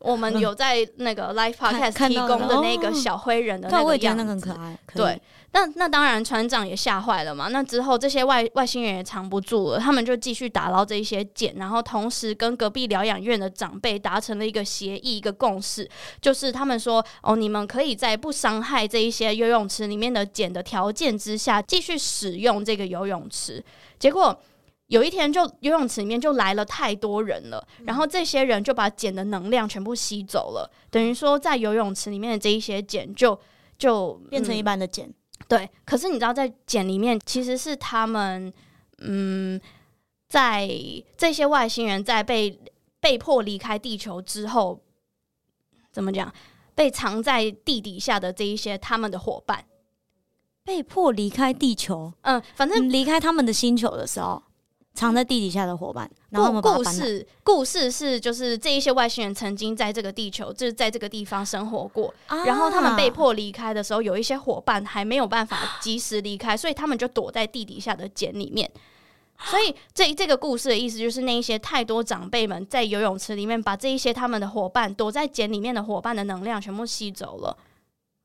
[0.00, 4.78] 我们有在那个 Live Podcast 提供的那个小灰人的那个样子，很可爱。
[4.94, 5.20] 对，
[5.52, 7.48] 那那当然船长也吓坏了嘛。
[7.48, 15.88] 那之后这些外外星人也藏不住了，他们就继续打捞这一些茧，然后同时跟隔壁疗养院的长辈达成了一个协议，一个共识，
[16.20, 23.64] 就是他们说哦，你们可以在不伤害这一些游泳池里面的茧的条件之下，继续使用这个游泳池。
[23.98, 24.38] 结果。
[24.88, 33.38] 有一天，就游泳池里面就来了太多人了，然后这些人就把茧的能量全部吸走了，等于说在游泳池里面的这一些茧就
[33.76, 35.06] 就变成一般的茧。
[35.06, 35.14] 嗯，
[35.46, 38.52] 对，可是你知道，在茧里面其实是他们，
[38.98, 39.60] 嗯，
[40.28, 40.68] 在
[41.16, 42.60] 这些外星人在被
[43.00, 44.80] 被迫离开地球之后，
[45.92, 46.32] 怎么讲？
[46.74, 49.64] 被藏在地底下的这一些他们的伙伴，
[50.64, 52.12] 被迫离开地球。
[52.22, 54.42] 嗯，反正离开他们的星球的时候。
[54.98, 68.68] 藏在地底下的伙伴，然后故事故事是就是这一些外星人曾经在这个地球，就是在这个地方生活过，啊、然后他们被迫离开的时候，有一些伙伴还没有办法及时离开，所以他们就躲在地底下的茧里面。
[69.44, 77.56] 所以这这个故事的意思就是，那一些太多长辈们在游泳池里面把这一些他们的伙伴躲在茧里面的伙伴的能量全部吸走了，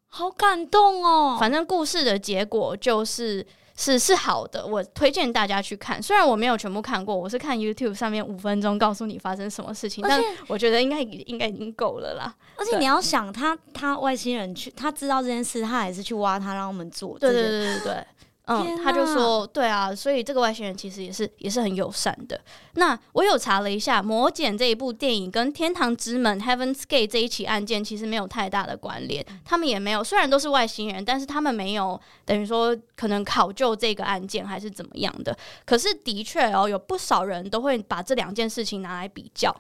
[0.08, 1.38] 好感动哦！
[1.40, 3.46] 反正故事的结果就是。
[3.76, 6.02] 是是好的，我推荐大家去看。
[6.02, 12.34] 虽然我没有全部看过，我是看 YouTube 上面五分钟告诉你发生什么事情，但我觉得应该应该已经够了啦。
[12.56, 17.18] 而且你要想，他他外星人去，他知道这件事，他还是去挖他，让我们做。
[17.18, 18.06] 对对对对对。
[18.46, 22.38] 嗯，他就说，对啊，所以这个外星人其实也是也是很友善的。
[22.74, 29.26] 那我有查了一下，《魔戒》这一部电影跟《天堂之门》（Heaven's Gate） 这一起案件其实没有太大的关联。
[29.46, 35.34] 他们也没有，虽然都是外星人，但是他们没有等于说可能考究这个案件还是怎么样的。
[35.66, 39.56] 可是的确哦，有不少人都会把这两件事情拿来比较。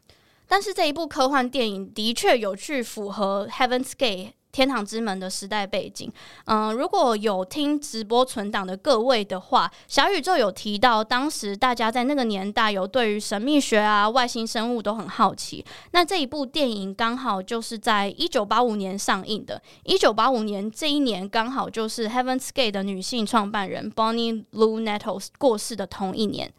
[0.45, 4.33] 但是这一部科幻电影的确有去符合 Heaven's Gate。
[4.53, 6.09] 天堂之门的时代背景。
[6.45, 15.65] 嗯、如果有听直播存档的各位的话，小宇宙有提到，当时大家在那个年代有对于神秘学啊、外星生物都很好奇。
[15.91, 19.61] 那这一部电影刚好就是在一九八五年上映的。
[19.83, 26.53] 一九八五年这一年刚好就是 Heaven's Gate 的女性创办人 Bonnie Lou Nettles 过世的同一年。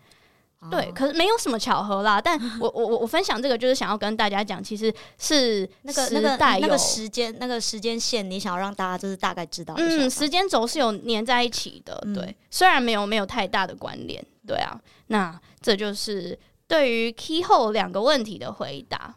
[0.70, 2.20] 对，可是没有什么巧合啦。
[2.20, 9.74] 但 我我我我分享这个，就是想要跟大家讲，其实是那个那个那个时间那个时间线，你想要让大家就是大概知道。
[9.76, 11.94] 嗯，时间轴是有粘在一起的。
[12.14, 14.24] 对，嗯、虽然没有没有太大的关联。
[14.46, 19.14] 对啊，那这就是对于 Keyhole 两个问题的回答。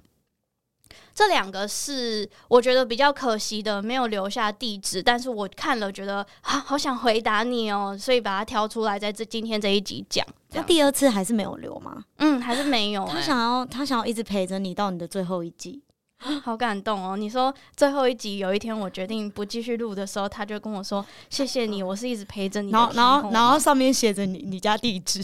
[1.18, 10.24] 这两个是我觉得比较可惜的，没有留下地址，但是我看了觉得啊，好想回答你哦，所以把它挑出来，在这今天这一集讲。
[10.52, 12.04] 他第二次还是没有留吗？
[12.20, 13.12] 嗯，还是没有、欸。
[13.12, 15.82] 他想要，他想要一直陪着你到你的最后一集，
[16.44, 17.18] 好感动哦。
[17.18, 25.22] 你说最后一集有一天我决定不继续录的时候，他就跟我说：“谢谢你，我是一直陪着你。”然后，然后，然后上面写着你你家地址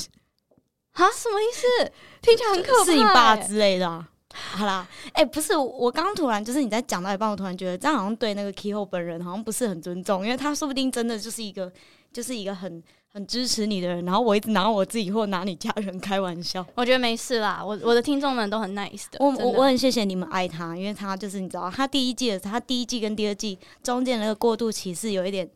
[0.94, 1.06] 啊？
[1.12, 1.92] 什么意思？
[2.20, 4.10] 听起来很可怕、欸，是你爸之类的、啊。
[4.54, 11.72] 好啦，哎、欸，不是，我刚刚突然就是你在讲到一半，我突然觉得这样好像对那个 Keyhole 本人好像不是很尊重，因为他说不定真的就是一个，
[12.12, 12.82] 就是一个很
[13.14, 16.66] 很支持你的人，然后我一直拿我自己或拿你家人开玩笑。
[16.74, 25.48] 我觉得没事啦，我我的听众们都很 nice 的，我我我很谢谢你们爱他，因为他就是你知道，他第一季的他第一季跟第二季中间那个过渡期是有一点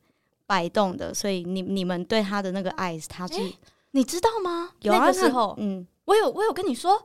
[0.45, 3.57] 摆动的，所以你你们对他的那个爱，他是、欸、
[3.91, 4.69] 你知道吗？
[4.81, 7.01] 有啊，那个时候，嗯，我有我有跟你说，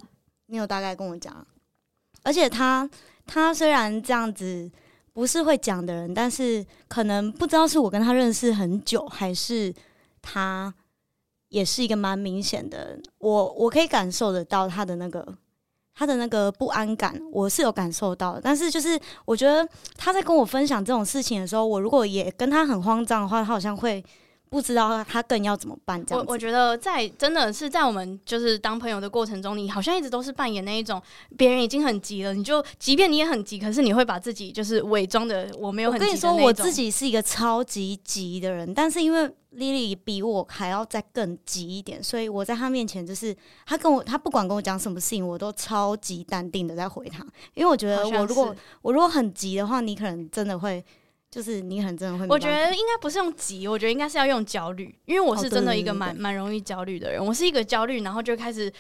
[0.47, 1.45] 你有大概跟我讲。
[2.23, 2.89] 而且他
[3.27, 4.71] 他虽然这样子
[5.13, 9.73] 不是会讲的人，但是可能不知道是我跟他认识很久，还是
[10.21, 10.73] 他
[11.49, 12.99] 也是一个蛮明显的。
[13.19, 15.27] 我我可以感受得到他的那个
[15.95, 18.41] 他的那个不安感，我是有感受到的。
[18.41, 24.05] 但是就是我觉得他在跟我分享这种事情的时候，我如果也跟他很慌张的话，他好像会。
[24.53, 25.99] 不知道他更要怎么办？
[26.05, 31.01] 这样，我我觉得在真的是在我们就是当朋友的过程中，你好像一直都是扮演那一种
[31.39, 36.05] 别人已经很急了，你就即便你也很急，可是你会把自己就是伪装的我没有很急。
[36.05, 43.35] 我跟你说，我自己是一个超级急的人，但是因为 Lily 比我还要再更急一点，所以我在他面前就是
[43.65, 50.85] 他跟我他不管跟我讲什么事情，我都超级淡定的在回他，因为我觉得我如果我如果很急的话，你可能真的会。
[51.33, 57.25] 就是你很真的会，我觉得应该不是用急，我觉得应该是要用焦虑，因为我是真的一个蛮蛮容易焦虑的人。
[57.25, 58.71] 我是一个焦虑，然后就开始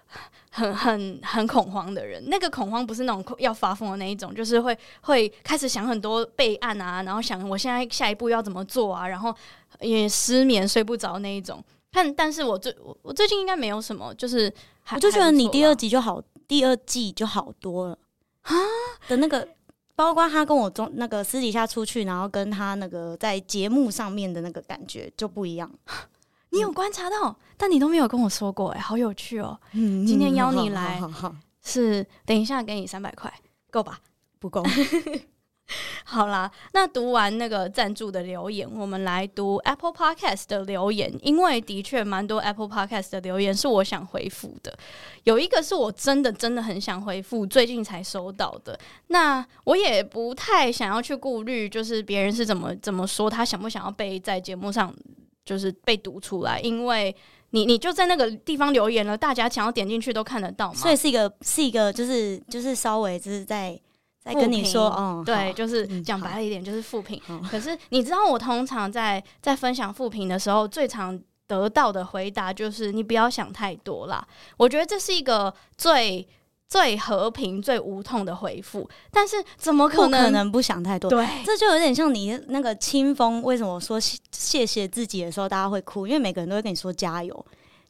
[0.50, 2.24] 很很很恐慌的人。
[2.28, 9.34] 那个恐慌不是那种要发疯的那一种，就是会会开始想很多备案啊，然后想我现在下一步要怎么做啊，然后
[9.80, 11.62] 也失眠睡不着那一种。
[11.92, 14.50] 但但是我最我我最近应该没有什么，就是
[14.92, 17.98] 我就觉得你第二集就好，第二季就好多了
[18.40, 18.54] 啊
[19.08, 19.46] 的那个。
[19.98, 25.68] 包括他跟我中那个私底下出去，然后跟他那个在节目上面的那个感觉就不一样。
[26.50, 29.58] 你有观察到，嗯、但你都没有跟我说过，哎，好有趣哦！
[29.74, 31.02] 嗯、今天邀你来
[31.64, 33.32] 是等一下给你三百块，
[33.72, 33.98] 够吧？
[34.38, 34.62] 不够。
[36.04, 44.76] 好啦，那读完那个赞助的留言，我们来读 Apple Podcast 的留言，因为的确蛮多 Apple Podcast 的留言是我想回复的，
[45.24, 48.78] 有一个是我真的真的很想回复，最近才收到的。
[49.08, 54.94] 那我也不太想要去顾虑，就是别人是怎么怎么说，他想不想要被在节目上
[55.44, 57.14] 就是被读出来，因为
[57.50, 63.78] 你你就在那个地方留言了，大家想要点进去都看得到嘛，所以是一个是一个就是就是稍微就是在。
[64.20, 67.20] 再跟你说，哦，对，就是讲白了一点，就是复评。
[67.28, 74.26] 嗯、可是你知道，我通常在在分享复评的时候，最常得到的回答就是：“你不要想太多啦。”
[74.58, 76.26] 我觉得这是一个最
[76.68, 78.86] 最和平、最无痛的回复。
[79.10, 80.10] 但是怎么可能？
[80.10, 81.08] 不可能不想太多？
[81.08, 83.42] 对，这就有点像你那个清风。
[83.42, 83.98] 为什么说
[84.32, 86.06] 谢谢自己的时候，大家会哭？
[86.06, 87.46] 因为每个人都会跟你说加油。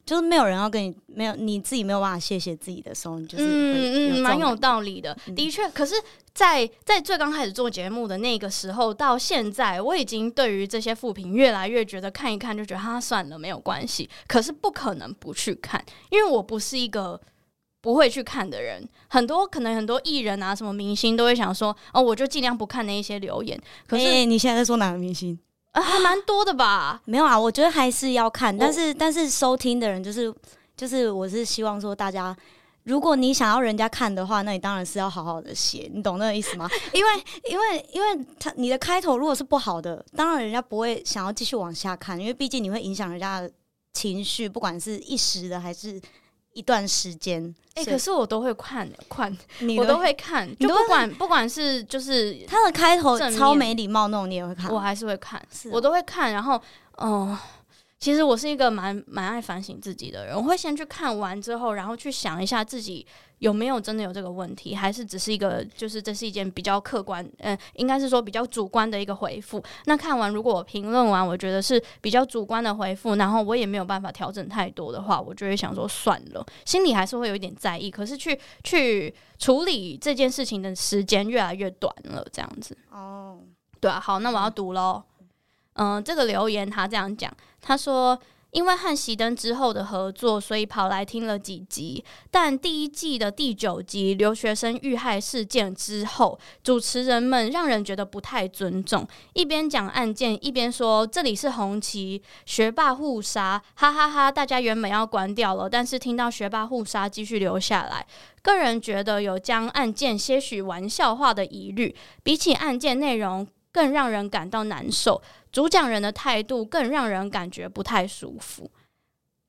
[0.09, 5.69] 就是没有人要跟你没有你自己没有办法谢谢自己的时候，你就是嗯嗯，蛮有道理的，嗯、的确。
[5.69, 5.93] 可是
[6.33, 14.09] 在，在在最刚开始做节目的那个时候，到现在，我已经对于这些负评越来越觉得看一看就觉得他算了，没有关系。
[14.27, 17.21] 可是不可能不去看，因为我不是一个
[17.79, 18.83] 不会去看的人。
[19.09, 23.61] 很多可能很多艺人啊，什么明星都会想说，哦，我就尽量不看那一些留言。
[23.85, 25.37] 可是、欸、你现在在说哪个明星？
[25.71, 27.01] 啊，还蛮多的吧？
[27.05, 30.33] 没有啊，我觉得还是要看，但是但是收听的人就是
[30.75, 32.35] 就是，我是希望说大家，
[32.83, 36.69] 如果你想要人家看的话，那你当然是要好好的写，你懂那个意思吗？
[36.93, 37.11] 因为
[37.49, 43.51] 因为因为他你的开头如果是不好的，当然人家不会想要继续往下看，因为毕竟你会影响人家的
[43.93, 46.01] 情绪，不管是一时的还是。
[46.59, 47.55] 一段时间。
[47.75, 56.33] 哎、欸，可是我都会看，看，你我都会看，就不管不管是就是他的开头超没礼貌那种，你也会看，我还是会看，是我都会看。
[56.33, 56.55] 然后，
[56.97, 57.39] 哦、呃，
[57.99, 63.05] 其实我是一个蛮蛮爱反省自己的人，我会先去看完之后，然后去想一下自己。
[63.39, 69.63] 有没有真的有这个问题，还是只是一个，就是这是一件比较客观，嗯、呃，应该是说比较主观的一个回复。
[69.85, 77.89] 那看完，如果我评论完，我觉得是比较主观的回复，然后我也没有办法调整太多的话，我就会想说算了，心里还是会有一点在意。
[77.89, 82.77] 可是去去处理这件事情的时间越来越短了，这样子。
[82.91, 83.39] 哦，
[83.79, 85.01] 对啊，好，那我要读喽。
[85.79, 88.19] 嗯、这个留言他这样讲，他说。
[88.51, 92.03] 因为和熄灯之后的合作，所以跑来听了几集。
[92.31, 104.31] 但第一季的第九集留学生遇害事件之后，主持人们让人觉得不太尊重，一边讲案件，一边说这里是红旗，学霸互杀，哈哈哈哈！
[104.31, 108.03] 大家原本要关掉了，但是听到学霸互杀，继续留下来。
[108.41, 115.21] 个人觉得有将案件些许玩笑化的疑虑，比起案件内容更让人感到难受。
[115.51, 118.69] 主讲人的态度更让人感觉不太舒服。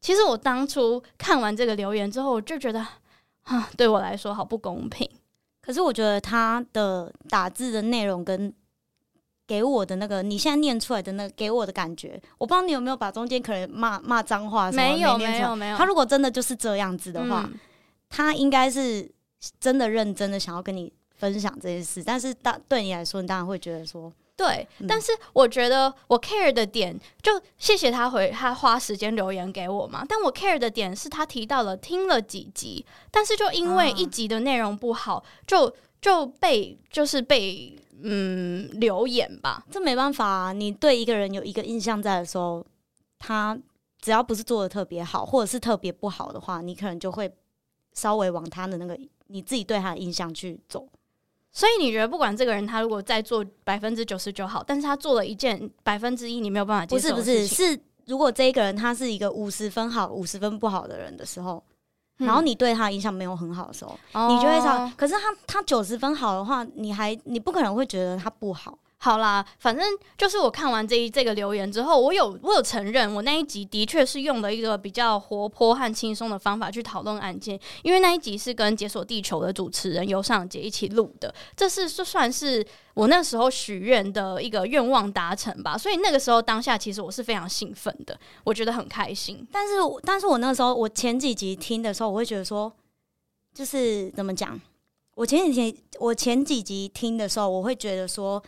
[0.00, 2.86] 其实我当初看完这个留言之后，我就觉得，
[3.42, 5.08] 啊，对我来说好不公平。
[5.60, 8.50] 可是我觉得他的打字的内容跟
[9.46, 15.76] 给我的那个，你现在念出来的那个，给我的感觉，我不知道你有没有把中间可能骂骂脏话什么没有没有没有。
[15.76, 17.60] 他如果真的就是这样子的话，嗯、
[18.08, 19.06] 他应该是
[19.60, 20.90] 真的认真的想要跟你
[21.20, 22.02] 分享这件事。
[22.02, 24.10] 但是当对你来说，你当然会觉得说。
[24.36, 30.02] 对，但是我觉得我 care 的点，就谢谢他回他花时间留言给我嘛。
[30.08, 39.62] 但我 care 的点是他提到了听了几集，但是就因为一集的内容不好，就就被就是被嗯留言吧。
[39.70, 42.64] 这没办法啊，你对一个人有一个印象在的时候，
[43.18, 43.58] 他
[44.00, 47.30] 只要不是做的特别好，或者是特别不好的话，你可能就会
[47.92, 50.88] 稍微往他的那个你自己对他的印象去走。
[51.52, 57.16] 所以你觉得，不管这个人他如果再做百分之九十九好，但是他做了一件百分之一你没有办法接受。
[57.16, 61.62] 不是不是，是如果这一个人他是一个五十分好五十分不好的人的时候，
[62.18, 68.78] 嗯、然后你对他的印象没有很好的时候，哦、你就会说，可是他他九十分好的话，你还你不可能会觉得他不好。
[69.02, 69.86] 好啦，反正
[70.18, 89.48] 就是我看完这一这个留言之后，我有我有承认，我那一集的确是用了一个比较活泼和轻松的方法去讨论案件，因为那一集是跟解锁地球的主持人尤尚杰一起录的，这是就算是我那时候许愿的一个愿望达成吧，所以那个时候当下其实我是非常兴奋的，我觉得很开心。
[89.50, 92.70] 但是但是我那时候我前几集听的时候，我会觉得说，
[93.54, 94.60] 就是怎么讲，
[95.14, 98.42] 我前几天我前几集听的时候，我会觉得说。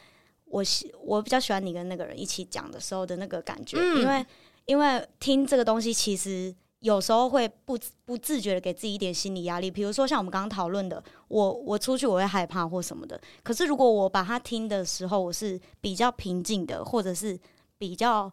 [0.53, 4.27] 我喜我比较喜欢你跟那个人一起讲的时候的那个感觉，嗯、因为
[4.67, 17.39] 因为听这个东西其实有时候会不不自觉的给自己一点心理压力，比如说像我们刚刚讨论的，我我出去我会害怕或什么的，可是如果我把它听的时候，我是比较平静的，或者是
[17.79, 18.31] 比较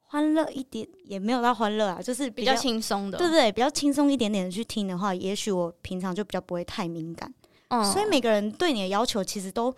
[0.00, 3.52] 欢乐一点，也没有到欢乐啊，就是比较轻松的，对不对？
[3.52, 7.32] 比较轻松一点点的去听的话，也许我平常就比较不会太敏感。
[7.68, 9.72] 嗯，所以每个人对你的要求其实都。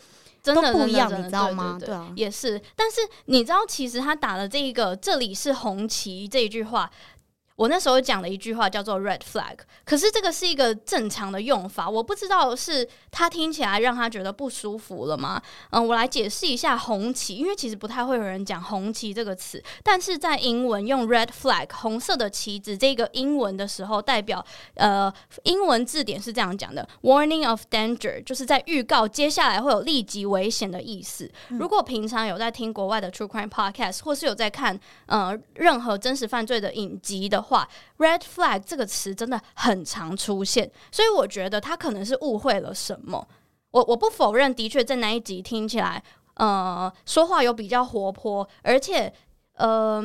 [0.54, 1.78] 真的不一样，你知道吗？
[1.78, 2.60] 对，啊，也是。
[2.74, 6.90] 但是你知道，其实他打的这一个“这里是红旗”这一句话。
[7.58, 15.42] 我那时候讲了一句话叫做 “red flag”，可是这个是一个正常的用法，我不知道是他听起来让他觉得不舒服了吗？
[15.70, 24.44] 嗯，我来解释一下“红旗”，因为其实不太会有人讲“红旗”这个词，但是在英文用 “red flag” 红色的旗子这个英文的时候，代表
[24.74, 31.28] 呃英文字典是这样讲的：“warning of danger”，就是在预告接下来会有立即危险的意思。
[31.48, 31.58] 嗯。
[31.58, 37.68] 如果平常有在听国外的 True Crime Podcast，或是有在看呃任何真实犯罪的影集的话
[37.98, 43.28] ，red flag 这个词真的很常出现，所以我觉得他可能是误会了什么。
[43.72, 46.02] 我我不否认，的确在那一集听起来，
[46.36, 49.12] 呃，说话有比较活泼，而且，
[49.56, 50.02] 呃，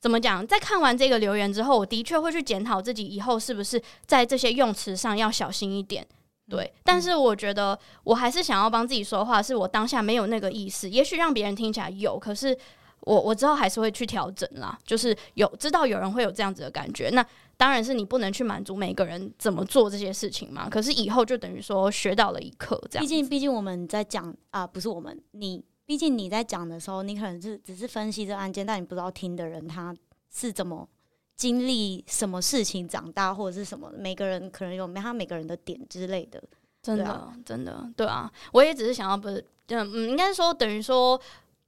[0.00, 0.46] 怎么讲？
[0.46, 6.06] 在看完这个留言之后，我的确会去检讨自己以后是不是在这些用词上要小心一点。
[6.48, 12.56] 对，但是我觉得我还是想要帮自己说话，是我当下没有那个意思，也许让别人听起来有，可是。
[13.02, 17.24] 我我之后还是会去调整啦，就是有知道有人会有这样子的感觉，那
[17.56, 20.68] 当然是你不能去满足每个人怎么做这些事情嘛。
[20.68, 23.02] 可是以后就等于说学到了一课，这样。
[23.02, 29.92] 毕竟毕竟我们在讲啊，不是我们你，毕竟你在讲的时候，你可能是只是分析这案件，但你不知道听的人他
[30.32, 30.88] 是怎么
[31.36, 36.42] 经历什么事情长大或者是什么，每个人可能有没他每个人的点之类的。
[36.80, 41.20] 真的、啊、真的对啊，我也只是想要不是嗯嗯，应该说等于说。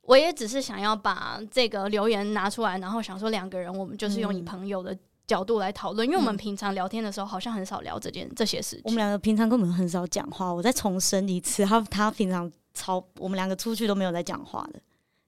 [0.06, 4.96] 我也只是想要把这个留言拿出来，然后想说两个人，我们就是用以朋友的
[5.26, 8.82] 角度来讨论，因为我们平常聊天的时候好像很少聊这件这些事情。
[8.84, 10.52] 我们两个平常根本很少讲话。
[10.52, 14.80] 我再重申一次，他他平常超我们两个出去都没有在讲话的。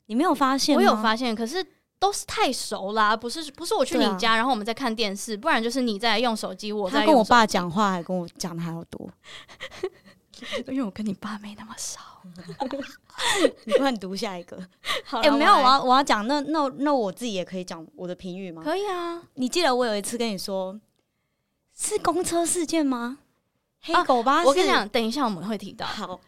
[0.06, 0.76] 你没有发现？
[0.76, 1.64] 我有发现，可是
[1.98, 9.08] 都是太熟啦，不是不是我去你家，啊、然后我们在看电视，不然就是你在用手机，我在跟我爸讲话还跟我讲的还要多，
[10.68, 11.98] 因为我跟你爸没那么熟。
[13.64, 14.56] 你快读下一个。
[15.10, 18.62] 哎、欸，没有，我要我要讲，那那那我自己也可以讲我的评语吗？
[18.62, 19.22] 可以啊。
[19.34, 20.78] 你记得我有一次跟你说，
[21.74, 23.18] 是公车事件吗？
[23.82, 25.86] 黑狗巴士、啊、我跟你讲，等一下我们会提到。
[25.86, 26.20] 好。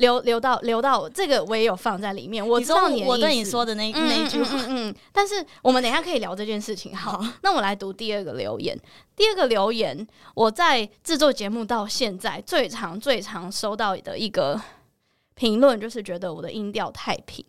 [0.00, 6.96] 留留到留到这个我也有放在里面，我知道你我对你说的那那一句话，嗯，嗯，嗯，但是我们等一下可以聊这件事情。
[6.96, 8.78] 好，那我来读第二个留言。
[9.14, 14.60] 第二个留言，我在制作节目到现在最常最常收到的一个
[15.34, 17.44] 评论，就是觉得我的音调太平。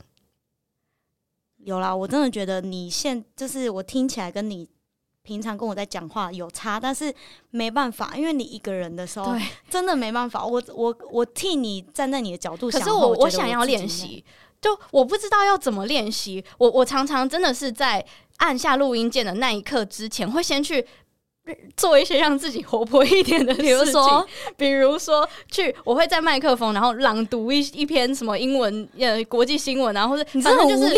[1.58, 4.70] 有啦，我真的觉得你现就是我听起来跟你。
[5.24, 7.14] 平常跟我在讲话有差，但是
[7.52, 10.44] 没办法，因为你一个人的时候，对，真的没办法。
[10.44, 14.24] 我我我替你站在你的角度想，可是我我，我想要练习，
[14.60, 16.44] 就我不知道要怎么练习。
[16.58, 18.04] 我我常常真的是在
[18.38, 20.84] 按下录音键的那一刻之前，会先去
[21.78, 30.96] 做一些让自己活泼一点的，比如说，比如说去，我会在麦克风，然后朗读一一篇什么英文呃国际新闻，然后或者反正就是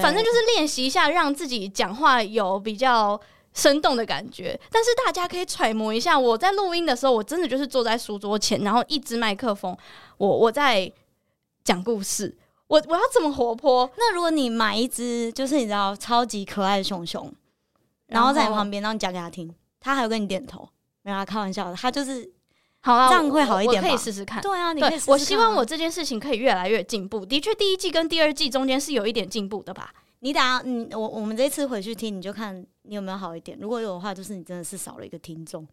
[0.00, 3.20] 反正就是练习一下，让自己讲话有比较。
[3.56, 9.74] 生动的感觉，但是大家可以揣摩一下，我在录音的时候，我真的就是坐在书桌前，然后一支麦克风，
[10.18, 10.92] 我我在
[11.64, 12.36] 讲故事，
[12.66, 13.90] 我我要怎么活泼？
[13.96, 17.32] 那如果你买一只，就是你知道超级可爱的熊熊，
[18.08, 20.68] 然后在你旁边，让你讲给他听，他还有跟你点头，
[21.00, 22.30] 没有啊，开玩笑的，他就是
[22.82, 24.42] 好啊，这样会好一点，可以试试看。
[24.42, 25.00] 对啊，你可以。
[25.06, 27.24] 我希望我这件事情可以越来越进步。
[27.24, 29.94] 的确，第一季跟第二季中间是有一点进步的吧？
[30.26, 32.66] 你打你，我我们这次回去听，你就看。
[32.82, 33.56] 你有没有好一点？
[33.60, 35.64] 如果有的话，就是你真的是少了一个听众。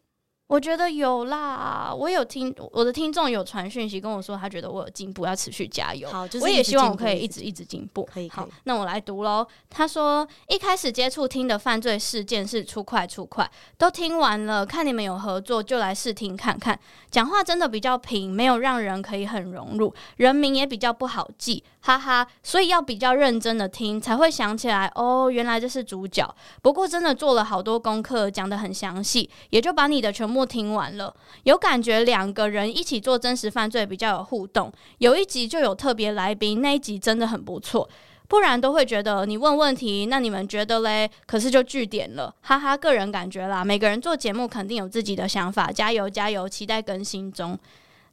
[0.48, 6.08] 我觉得有啦，我有听我的听众有传讯息跟我说，他觉得我有进步，要持续加油。
[6.10, 8.08] 好，就是我也希望我可以一直一直进步。
[8.14, 9.48] 可以，好，那我来读喽。
[9.70, 16.78] 他说，一开始接触听的犯罪事件是出快出快，都听完了，看你们有合作，就来试听看看。
[17.10, 22.28] 讲话真的比较平，没有让人可以很融入，人名也比较不好记，哈哈。
[22.44, 26.36] 所以要比较认真的听，才会想起来哦，原来这是主角。
[26.62, 30.44] 不过真的做了好多功课，讲的很详细，也就把你的全目。
[30.46, 34.72] 听完了，有感觉两个人一起做真实犯罪比较有互动。
[34.98, 37.90] 有一集就有特别来宾，那一集真的很不错。
[38.28, 41.10] 不然都会觉得你问问题，那你们觉得嘞？
[41.26, 42.76] 可是就据点了，哈哈。
[42.76, 47.58] 个人感觉啦，每个人做节目肯定有自己的想法，加油加油，期待更新中。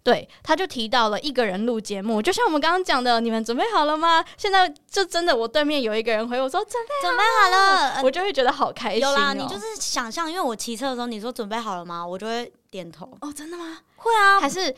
[0.03, 4.25] 对，他就提到了一个人录节目，就像我们刚刚讲的，你们准备好了吗？
[4.37, 9.11] 现在就真的，我对面有一个人回我说准备准备好了，我就会觉得好开心喔。
[9.11, 12.07] 有啦，你就是想象，因为我骑车的时候，你说准备好了吗？
[12.07, 13.07] 我就会点头。
[13.21, 13.79] 哦，真的吗？
[13.97, 14.75] 会啊，还是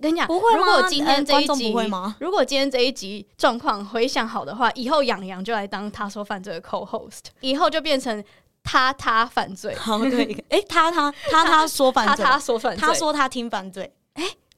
[0.00, 0.58] 跟你讲，不会吗？
[0.58, 2.16] 如果今天这一集，不会吗？
[2.18, 8.22] 如果今天这一集状况回想好的话，以后养羊就来当他说犯罪的 co-host，以后就变成
[8.64, 9.72] 他他犯罪。
[9.76, 10.44] 好，可以。
[10.48, 13.94] 哎，他他他他说犯罪， 他他说犯罪，他说他听犯罪。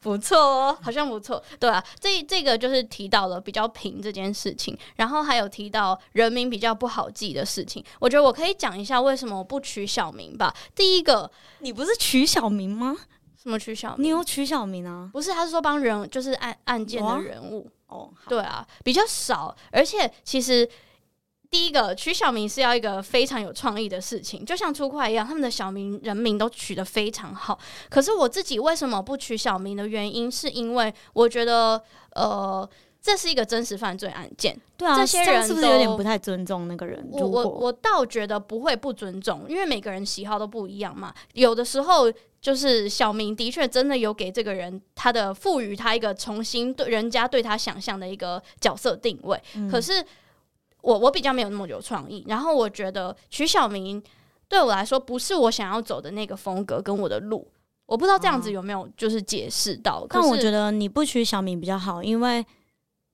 [0.07, 0.17] 哎。
[0.17, 7.85] 不错哦，好像不错，对啊，这这个就是提到了比较平这件事情，然后还有提到人名比较不好记的事情。
[7.99, 10.55] 我觉得我可以讲一下为什么我不取小名吧。
[10.75, 12.97] 第一个，你不是取小名吗？
[13.43, 14.05] 什么取小名？
[14.05, 15.11] 你有取小名啊？
[15.13, 18.09] 不是，他是说帮人，就是案案件的人物哦。
[18.29, 20.69] 对啊，比较少，而且其实。
[21.51, 27.59] 第一个取小名是要一个非常有创意的事情，就像出快一样，他们的小名人名都取得非常好。
[27.89, 31.81] 可是我自己为什么不取小名的原因，是因为我觉得，
[32.15, 32.69] 呃，
[33.01, 34.59] 这是一个真实犯罪案件。
[34.77, 37.07] 对啊，这些人是不是有点不太尊重那个人？
[37.13, 41.15] 我我我倒觉得不会不尊重，因为每个人喜好都不一样嘛。
[41.35, 50.05] 有的时候就是小明的确真的有给这个人他的赋予他一个重新对人家对他想象的一个角色定位，嗯、可是。
[50.87, 54.03] 我我比较没有那么有创意，然后我觉得取小明
[54.49, 57.47] 对我来说不是我想要走的那个风格跟我的路，
[57.87, 60.05] 我不知道这样子有没有就是解释到。
[60.05, 62.45] 啊、但我觉得你不取小名比较好，因为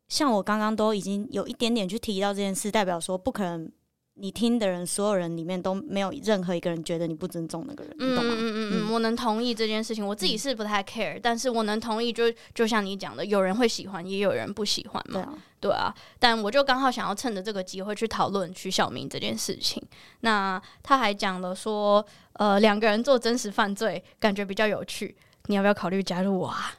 [0.08, 3.70] 像我刚刚都已经有一点点去提到这件事，代表说不可能。
[4.14, 8.34] 你听的人，所有人里面都没有任何一个人觉得你不尊重那个人，嗯、你懂吗？
[8.36, 10.06] 嗯嗯嗯，我能同意这件事情。
[10.06, 15.14] 我自己是不太 care，、嗯、但是我能同意就，就就像你讲的，有人会喜欢，也有人不喜欢嘛。
[15.14, 15.94] 对啊，对啊。
[16.18, 19.82] 但我就刚好想要趁着这个机会去讨论取小名这件事情。
[20.20, 22.04] 那他还讲了说，
[22.34, 25.16] 呃，两个人做真实犯罪，感觉比较有趣。
[25.46, 26.74] 你要不要考虑加入我啊？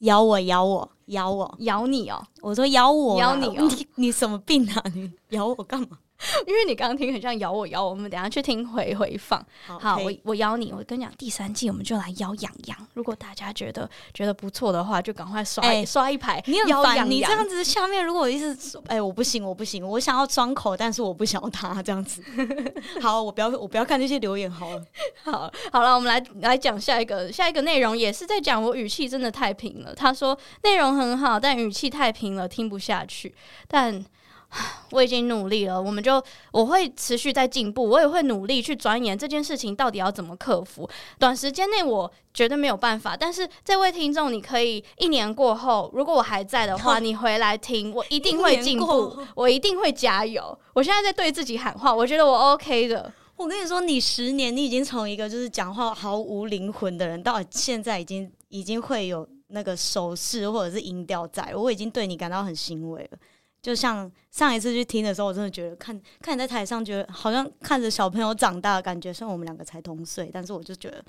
[0.00, 2.24] 咬我，咬我，咬我，咬你哦！
[2.40, 3.66] 我说咬我，咬你哦！
[3.68, 4.82] 你你什么病啊？
[4.94, 5.98] 你咬我干嘛？
[6.46, 9.44] 因为你刚刚听很像咬我咬我，我们等下去听回回放。
[9.66, 12.76] 好，好我我咬你，我跟你讲，第三季我们就来咬痒痒。
[12.94, 16.42] 如果大家觉得觉得不错的话，就赶快刷、欸、刷一排。
[16.46, 18.52] 你很烦，你这样子下面如果一直
[18.88, 22.22] 哎、欸，我不行，我不行，我想要装口，但是我不想要他这样子。
[23.00, 24.84] 好，我不要我不要看这些留言好了。
[25.22, 29.94] 好，好了，我们来来讲下一个下一个内容，也是在讲我语气真的太平了。
[29.94, 33.34] 他说内容很好，但语气太平了，听不下去。
[33.68, 34.04] 但
[34.92, 36.22] 我已经努力了，我们就
[36.52, 40.88] 我会持续在进步，我也会努力去钻研这件事情到底要怎么克服。
[41.18, 50.58] 短时间内我绝对没有办法，但是这位听众，你可以一年过后，如果我还在的话， 你回来听，我一定会进步，我一定会加油。
[50.72, 53.12] 我现在在对自己喊话，我觉得我 OK 的。
[53.36, 63.18] 我跟你说，你十年，你已经从一个就是讲话毫无灵魂的人，到现在已经已经会有那个手势或者是音调在，我已经对你感到很欣慰了。
[63.60, 69.12] 就像上一次去听的时候，我真的觉得看看你在台上，觉得好像看着小朋友长大的感觉。
[69.12, 71.04] 虽然我们两个才同岁，但是我就觉得，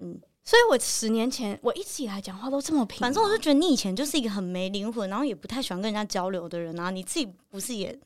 [0.00, 3.00] 嗯，所以我十年前我一直以来讲话都这么平。
[3.00, 6.90] 反正我就觉得你以前就是一个很没灵魂，然后也不太喜欢跟人家交流的人啊。
[6.90, 7.98] 你自己不是也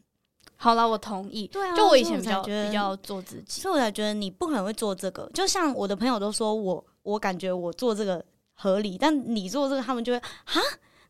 [0.55, 0.89] 好了？
[0.89, 1.49] 我同意。
[1.49, 5.29] 对啊，就我以前比较比较做自己，所以我才觉得你不可能会做这个。
[5.35, 10.55] 就像我的朋友都说我，我感觉我做这个合理，但你做这个，他们就会啊，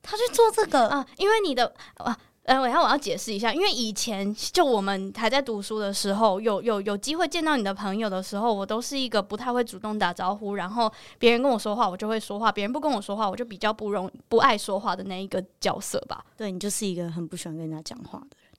[0.01, 2.18] 他去做这个啊，因为你的啊。
[2.49, 16.24] 呃，我要我要解释一下，因为以前就我们还在读书的时候，有有有机会见到你的朋友的时候，我都是一个不太会主动打招呼，然后别人跟我说话，我就会说话；别人不跟我说话，我就比较不容不爱说话的那一个角色吧。
[16.38, 18.51] 对，你就是一个很不喜欢跟人家讲话的人，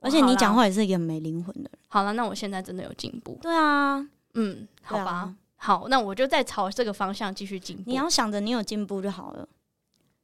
[0.00, 1.72] 而且你讲话也是一个很没灵魂的人。
[1.88, 3.38] 好了，那我现在真的有进步。
[3.42, 4.02] 对啊，
[4.32, 7.82] 嗯，好吧，啊、好，那我就再朝这个方向继续进步。
[7.84, 9.46] 你要想着你有进步就好了。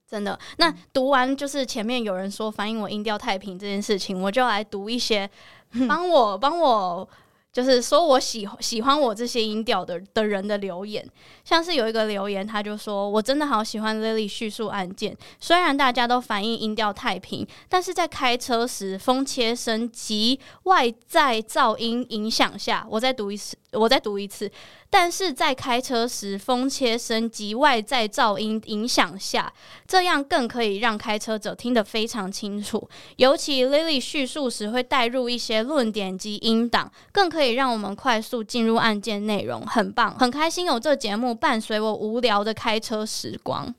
[0.08, 5.28] 真的，那读完就是前面有人说反映我音调太平这件事情，我就来读一些，
[5.88, 7.08] 帮我帮我。
[7.56, 11.02] 就是说我喜喜欢我这些音调的的人的留言，
[11.42, 24.52] 像是有一个留言，他就说我真的好喜欢 Lily 叙述案件，虽然大家都反映音调太平，但是在开车时风切声及外在噪音影响下，我再读一次，我再读一次，
[24.90, 29.50] 但是在开车时风切声及外在噪音影响下，
[29.86, 32.86] 这样更可以让开车者听得非常清楚，
[33.16, 37.45] 尤其 Lily 叙述时会带入一些论点及音档，更可以。
[37.46, 43.72] 可以让我们快速进入案件内容，很棒，很开心有这节目伴随我无聊的开车时光，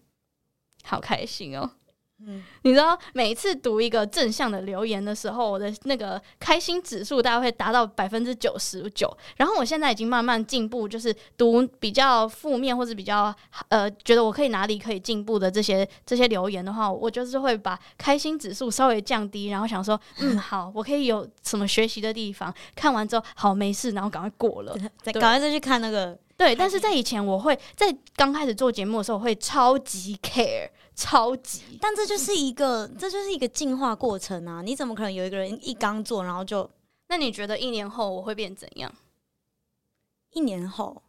[0.86, 1.72] 好开心哦。
[2.26, 9.16] 嗯，你知道每一次读一个正向的留言的时候，我的那个开心指数大概会达到百分之九十九。
[9.36, 13.34] 然后我现在已经慢慢进步，就是读比较负面或者比较
[13.70, 22.54] 呃觉得我可以哪里可以进步的这些这些留言的话，我就是会把开心指数稍微降低，然后想说，嗯，好，我可以有什么学习的地方。
[22.76, 26.18] 看完之后，好，没事，然后赶快过了，再赶快再去看那个。
[26.36, 31.78] 对，但是在以前，我会在刚开始做节目的时候，我会超级 care，超级。
[31.80, 34.62] 但这就是一个，这就是一个进化过程啊！
[34.62, 36.70] 你怎么可能有一个人一刚做，然后就？
[37.08, 38.92] 那你觉得一年后我会变怎样？
[40.32, 41.02] 一年后，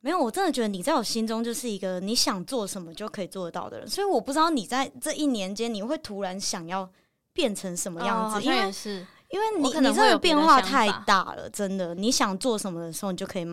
[0.00, 3.88] 没有，我真的觉得你在我心中就是一个你想做什么就可以做得到的人。
[3.88, 6.90] 所以我不知道你在这一年间，你会突然想要
[7.32, 8.38] 变成什么样子？
[8.38, 11.94] 哦、因为是，因为你可能这个变化太大了，真的。
[11.94, 13.46] 你想做什么的时候，你就可以。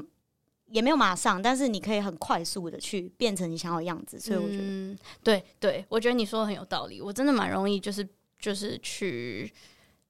[0.68, 7.02] 也没有马上，但是你可以很快速的去变成你想要的样子，所以我觉得，对对，我觉得你说的很有道理。
[7.02, 8.08] 我真的蛮容易，就是
[8.40, 9.52] 就是去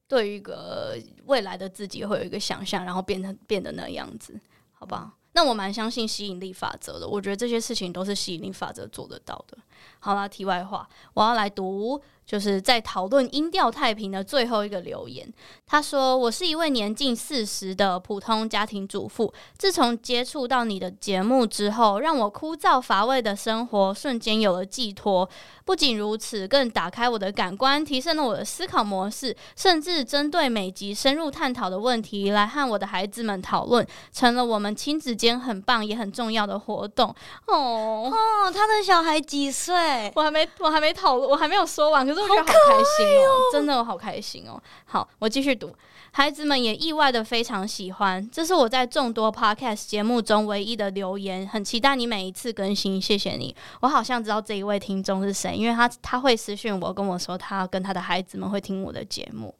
[0.07, 4.39] 对一个未来的自己会有一个想象，然后变成变得那样子，
[4.71, 5.13] 好吧？
[5.33, 9.55] 那我蛮相信吸引力法则的，我觉得这些事情都是吸引力法则做得到的。
[9.99, 12.01] 好啦，题外话，我要来读。
[12.27, 15.25] 就是在讨论音调太平的最后一个留言，
[15.65, 25.29] 他说：“我是一位年近四十的普通家庭主妇，自从接触到你的节目之后，让我枯燥乏味的生活瞬间有了寄托。
[25.63, 37.07] 不仅如此，更打开我的感官，提升了我的思考模式，甚至针对每集深入探讨的问题来和我的孩子们讨论，成了我们亲子间很棒也很重要的活动。”
[37.47, 39.76] 哦哦，他的小孩几岁？
[40.13, 42.19] 我还没，我还没讨论，我还没有说完，可是。
[42.19, 44.61] 我觉得好开心哦，真的我好开心哦。
[44.85, 45.73] 好，我继续读。
[46.11, 51.47] 孩子们也意外的非常喜欢，这是我在众多 podcast 节目中唯一的留言。
[51.47, 53.55] 很期待你每一次更新，谢谢你。
[53.81, 59.53] 我好像知道这一位听众是谁，因为他他会私讯我跟我说，他跟他的孩子们会听我的节目，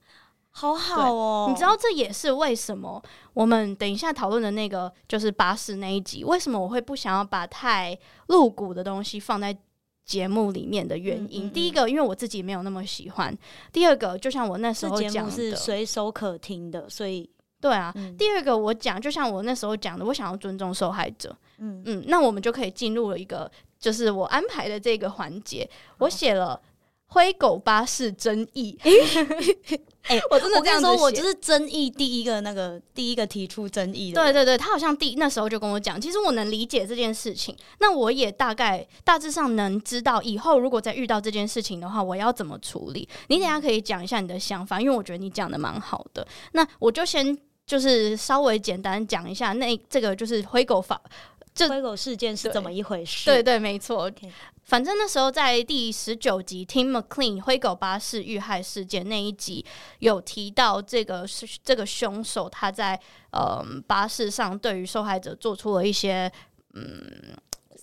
[0.51, 1.45] 好好哦。
[1.49, 3.01] 你知道这也是为什么
[3.33, 7.97] 我们等一下讨论的那个就是巴士那一集，为什么我会不想要把太
[8.27, 9.55] 露骨的东西放在。
[10.07, 11.43] 节目里面的原因。
[11.43, 13.31] 嗯嗯嗯第一个，因为我自己没有那么喜欢；
[13.71, 17.29] 第二个，就像我那时候讲的，是随手可听的，所以
[17.61, 17.93] 对啊。
[17.95, 21.35] 嗯、第二个，我讲就像我那时候讲的，我想要尊重受害者。
[21.59, 26.59] 嗯嗯，那我们就可以进入了一个，就是我安排的这个环节，我写了。
[27.09, 28.77] 灰狗巴士争议，
[30.07, 34.21] 哎、欸， 我真的这样子说，我就是争议第一个那个第一个提出争议的。
[34.23, 43.07] 对对对，他好像第那时候就跟我讲，其实我能理解这件事情，那我也大概大致上能知道以后如果再遇到这件事情的话，我要怎么处理。
[43.27, 46.25] 你等下可以讲一下你的想法，因为我觉得你讲的蛮好的。
[46.53, 51.01] 那我就先就是稍微简单讲一下，那这个就是灰狗法。
[51.57, 53.25] 这灰狗事件是怎么一回事？
[53.25, 54.09] 对对，没错。
[54.11, 54.29] Okay.
[54.63, 59.65] 反正那时候在第十九集 Tim McLean 灰狗巴士遇害事件那一集，
[59.99, 62.99] 有提到这个是这个凶手他在
[63.31, 66.31] 呃巴士上对于受害者做出了一些
[66.73, 67.35] 嗯。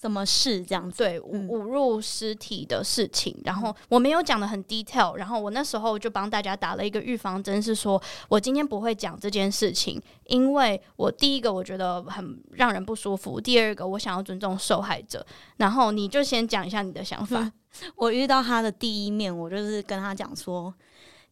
[0.05, 0.98] 什么事这样子？
[0.98, 3.34] 对，侮侮辱尸体的事情。
[3.42, 15.24] 然后我没有讲的很 detail，然后我那时候就帮大家打了一个预防针，是说我今天不会讲这件事情，因为我第一个我觉得很让人不舒服，第二个我想要尊重受害者。
[15.57, 17.50] 然后你就先讲一下你的想法。
[17.96, 20.74] 我遇到他的第一面，我就是跟他讲说：“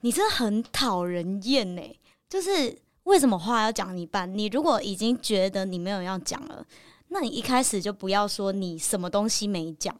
[0.00, 1.82] 你真的很讨人厌呢，
[2.30, 4.32] 就是为什么话要讲一半？
[4.32, 6.64] 你如果已经觉得你没有要讲了。”
[7.12, 9.94] 那你一开始就不要说你什么东西没讲，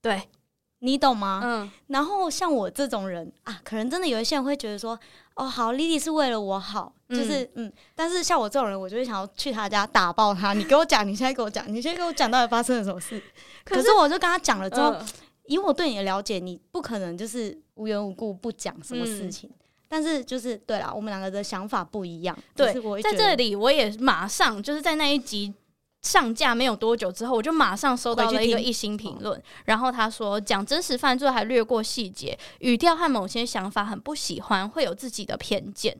[0.00, 0.28] 对，
[0.78, 1.40] 你懂吗？
[1.42, 1.70] 嗯。
[1.88, 4.98] 然后像我这种人啊，可能真的有一些人会觉得说，
[5.34, 7.72] 哦，好，Lily 是为了我好，就是嗯，嗯。
[7.96, 10.52] 但是像我这种人，我就会想要去他家打爆他。
[10.52, 13.20] 你给我讲，你现在给我讲，你现在给我讲到底发生了什么事？
[13.64, 15.06] 可是，可是我就跟他讲了之后，嗯，
[15.46, 19.50] 以我对你的了解，你不可能就是无缘无故不讲什么事情。
[19.50, 22.36] 嗯但是就是对啦，我们两个的想法不一样。
[22.56, 25.54] 对，在这里我也马上就是在那一集。
[26.04, 35.98] 上架没有多久之后，我就马上收到了一个一星评论，然后他说讲真实犯罪还略过细节，语调和某些想法很不喜欢，会有自己的偏见。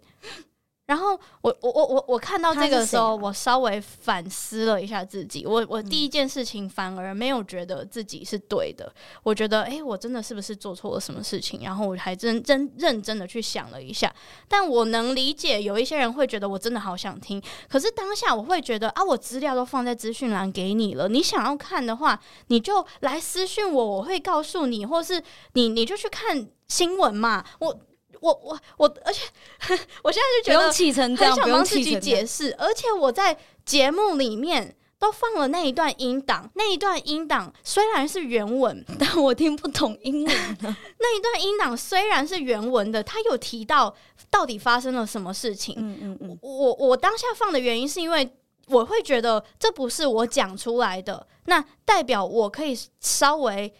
[0.86, 5.46] 然后我我我我我看到这个时候，我稍微反思了一下自己。
[5.46, 11.60] 我我第一件事情反而没有觉得自己是对的，我觉得哎，我真的是不是做错了什么事情？
[11.62, 14.14] 然后我还真真认真的去想了一下。
[14.46, 25.22] 但我能理解有一些人会觉得我真的好想听，可是当下我会觉得啊，我资料都放在资讯栏给你了，你想要看的话，你就来私讯我，我会告诉你，或是
[25.54, 27.80] 你你就去看新闻嘛，我。
[28.20, 29.20] 我我我，而且
[29.68, 29.76] 我
[30.14, 33.36] 现在就觉得很想帮自己解释，而且我在
[33.66, 40.34] 节目里面都放了那一段音档，那一段音档虽然是原文， 但我听不懂英文。
[41.00, 43.94] 那一段音档虽然是原文的，他有提到
[44.30, 45.74] 到底发生了什么事情。
[45.76, 48.30] 嗯嗯嗯，我我当下放的原因是因为
[48.68, 53.74] 我会觉得这不是我讲出来的，那代表我可以稍微。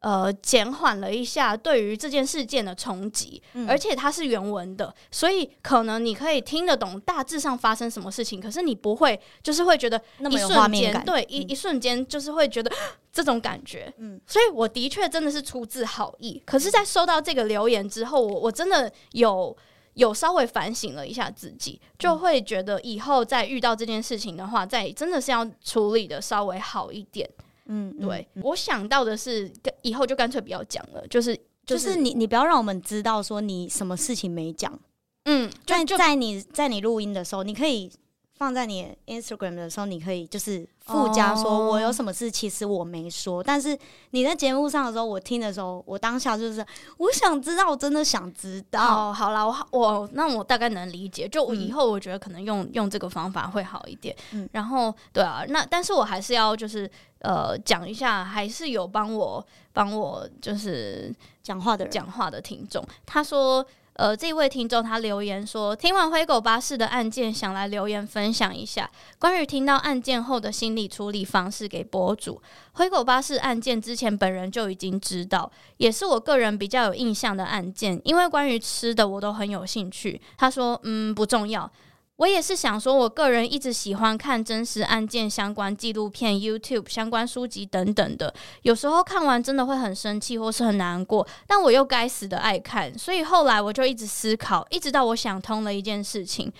[0.00, 12.72] 呃，减缓了一下对于这件事件的冲击，嗯，而且它是原文的，所以可能你可以听得懂大致上发生什么事情，可是你不会就是会觉得那么一瞬间，对，一、嗯、一瞬间就是会觉得
[13.12, 19.54] 这种感觉，嗯，所以我的确真的是出自好意，可是，在收到这个留言之后，我我真的有
[19.92, 27.28] 有稍微反省了一下自己，就会觉得以后再遇到这件事情的话，再真的是要处理的稍微好一点。
[27.72, 29.50] 嗯，对，我想到的是，
[29.82, 34.78] 以后就干脆不要讲了，就是就是、就是、你你不要让我们知道说你什么事情没讲，
[35.24, 35.50] 嗯，
[35.86, 37.90] 就在在你在你录音的时候，你可以。
[38.40, 43.36] 放在你 Instagram 的时候，你可以就是附加说，我有什么事，其实我没说。
[43.36, 43.44] Oh.
[43.46, 43.78] 但是
[44.12, 46.64] 你在节目上的时候，我听的时候，我当下就是
[46.96, 49.08] 我想知道，我真的想知道。
[49.08, 51.28] Oh, 好了，我我那我大概能理解。
[51.28, 54.16] 就以后我觉得可能用、嗯、用这个方法会好一点。
[54.32, 63.62] 嗯，然后对啊，那但是我还是要就是呃讲一下，还是有帮我帮我就是讲话的讲话的听众，他说。
[63.94, 72.40] 呃，这位听众他留言说，听完灰狗巴士的案件，想来留言分享一下关于听到案件后的心理处理方式给博主。
[72.72, 80.18] 灰狗巴士案件之前本人就已经知道，也是我个人比较有印象的案件，因为关于吃的我都很有兴趣。
[80.38, 81.70] 他说，嗯，不重要。
[82.20, 88.32] 我也是想说，我个人一直喜欢看真实案件相关纪录片、YouTube 相关书籍等等的。
[88.60, 96.52] 有时候看完真的会很生气或是很难过，但我又该死的爱看，所以后来我就一直思考，一直到我想通了一件事情，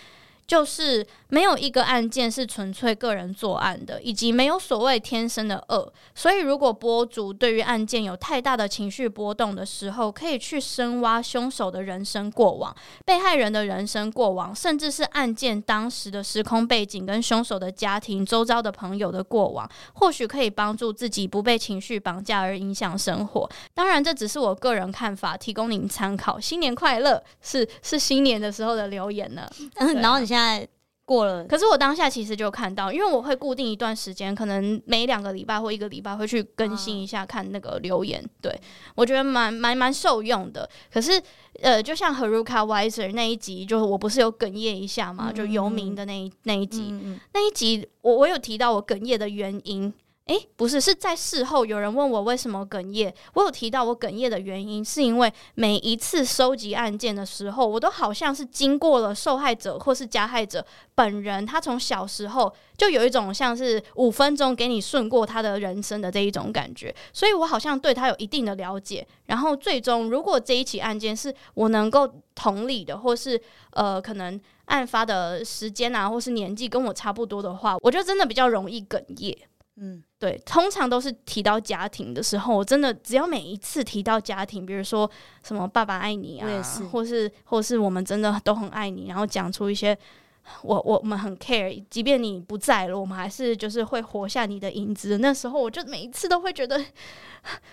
[0.46, 5.92] 就是没有一个案件是纯粹个人作案的，以及没有所谓天生的恶。
[6.14, 12.74] 所以，如果博主对于案件有太大的情绪波动的时候，可以去深挖凶手的人生过往、
[13.04, 23.48] 被害人的人生过往，甚至是案件当时的时空背景跟凶手的家庭、周遭的朋友的过往，或许可以帮助自己不被情绪绑架而影响生活。
[23.72, 26.40] 当然，这只是我个人看法，提供您参考。
[26.40, 27.22] 新年快乐！
[27.40, 29.48] 是是新年的时候的留言呢。
[29.94, 30.68] 然后你现在。
[31.10, 38.24] 在过了，可是我当下其实就看到，因为我会固定一段时间，可能每两个礼拜或一个礼拜会去更新一下，看那个留言。
[38.40, 38.56] 对，
[38.94, 40.68] 我觉得蛮蛮蛮受用的。
[40.92, 41.20] 可是，
[41.62, 46.94] 呃，就像 Haruka Wiser 那一集，就是我不是有哽咽一下嘛，就游民的那一那一集，
[47.34, 49.92] 那一集我我有提到我哽咽的原因。
[50.30, 60.64] 诶、不是，是在事后有人问我为什么哽咽，我有提到我哽咽的原因，是因为每一次收集案件的时候，我都好像是经过了受害者或是加害者
[60.94, 69.04] 本人，他从小时候就有一种像是五分钟给你顺过他的人生的这一种感觉，所以我好像对他有一定的了解。
[69.26, 73.40] 然后最终，如果这一起案件是我能够同理的，或是
[73.72, 79.36] 呃，可能案发的时间啊，或是年纪跟我差不多的话，我就真的比较容易哽咽。
[79.82, 85.10] 嗯，对，通常都是提到家庭的时候，我真的只要每一次提到家庭，比如说
[85.42, 89.96] 什么爸爸爱你啊，是或是或是我们真的都很爱你，然后讲出一些
[90.62, 95.16] 我我们很 care，即便你不在了，我们还是就是会活下你的影子。
[95.16, 96.78] 那时候我就每一次都会觉得，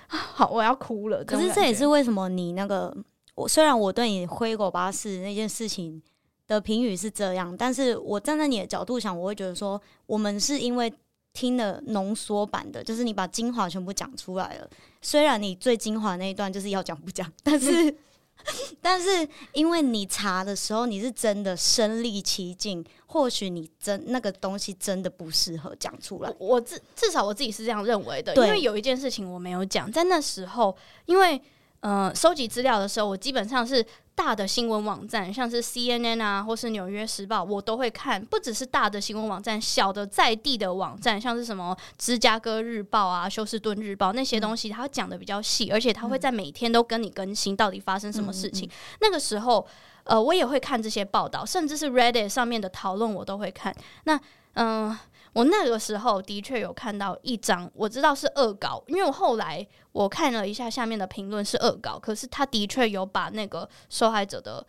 [0.08, 1.22] 好，我要哭了。
[1.26, 2.96] 可是这也是为什么你那个，
[3.36, 6.02] 我虽然我对你灰狗巴士那件事情
[6.48, 10.94] 的评语是这样，但是我站在你的角度想，我会觉得说，我们是因为。
[11.38, 14.68] 听了浓缩版的，就是你把精华全部讲出来了。
[15.04, 17.96] 虽然你最精华那一段就是要讲不讲，但是
[18.82, 26.34] 但是因为你查的时候你是真的身历其境，或许你真那个东西真的不适合讲出来。
[26.40, 30.76] 我至至少我自己是这样认为的，因为有一件事情我没有讲，在那时候，
[31.06, 31.40] 因为
[31.82, 33.86] 嗯，收集资料的时候，我基本上是。
[34.18, 38.20] 大的新闻网站，像是 CNN 啊，或是纽约时报，我都会看。
[38.26, 48.68] 不只是大的新闻网站，小的在地的网站，像是什么芝加哥日报啊、休斯顿日报那些东西，它讲的比较细，而且它会在每天都跟你更新到底发生什么事情。
[48.68, 48.98] 嗯嗯嗯。
[49.02, 49.64] 那个时候，
[50.04, 53.72] 呃，我也会看这些报道，甚至是 Reddit 上面的讨论，我都会看。
[54.06, 54.20] 那，
[54.54, 55.00] 嗯、呃。
[55.34, 64.66] 我那个时候的确有看到一张，我知道是恶搞，因为我后来我看了一下下面的评论是恶搞，可是他的确有把那个受害者的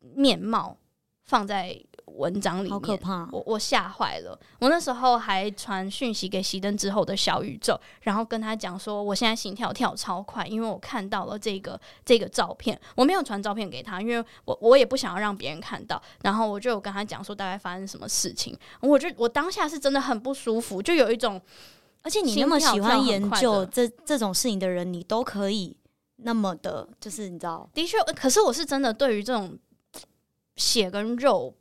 [0.00, 0.76] 面貌
[1.24, 1.84] 放在。
[2.16, 3.28] 文章里面，好可怕！
[3.32, 4.38] 我我吓坏了。
[4.60, 12.80] 我那时候还传讯息给熄灯之后的小宇宙，然后跟他讲说，我现在心跳跳超快，因为我看到了这个这个照片。
[12.94, 16.00] 我没有传照片给他，因为我我也不想要让别人看到。
[16.22, 18.56] 然后我就有跟他讲说，大概发生什么事情。
[18.80, 21.40] 我就我当下是真的很不舒服，就有一种，
[22.02, 25.76] 而且你那么喜欢研究这这种事情的人，你都可以
[26.16, 27.98] 那么的，就是你知道，的确。
[28.14, 29.58] 可是我是真的对于这种
[30.56, 31.52] 血跟肉。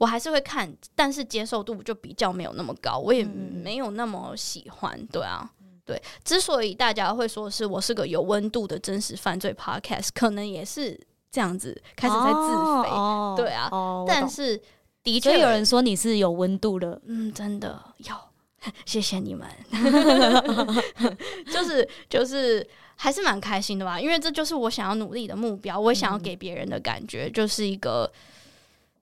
[0.00, 5.46] 我还是会看，但是接受度就比较没有那么高，我也没有那么喜欢，对啊，
[5.84, 6.02] 对。
[6.24, 10.98] 之所以大家会说是我是个有温度的真实犯罪 podcast，可能也是
[11.30, 13.68] 这样子开始在自肥，哦、对啊。
[13.72, 14.58] 哦、但是
[15.02, 18.16] 的确有人说你是有温度的，嗯，真的有，
[18.86, 19.46] 谢谢你们，
[21.52, 28.10] 就是就是还是蛮开心的吧，因为这就是我想要努力的目标，我想要给别人的感觉就是一个。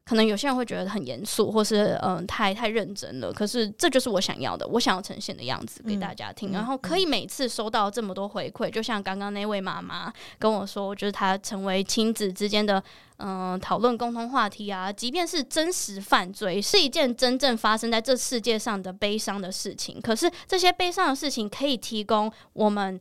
[0.09, 3.31] 可能有些人会觉得很严肃，或是嗯、呃、太太认真了。
[3.31, 6.51] 可是这就是我想要的，我想要呈现的样子给大家听。
[6.51, 12.83] 嗯、然后可以每次收到这么多回馈，就像刚刚那位妈妈跟我说，就是她成为亲子之间的
[13.19, 14.91] 嗯讨论共同话题啊。
[14.91, 22.99] 即便是真实犯罪是一件真正发生在这世界上的悲伤的事情，可是这些悲伤的事情可以提供我们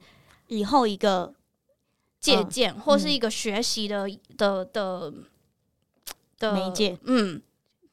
[0.47, 1.33] 以后一个
[2.19, 5.13] 借鉴或是一个学习的、嗯、的的。
[6.39, 7.41] 的媒介，嗯，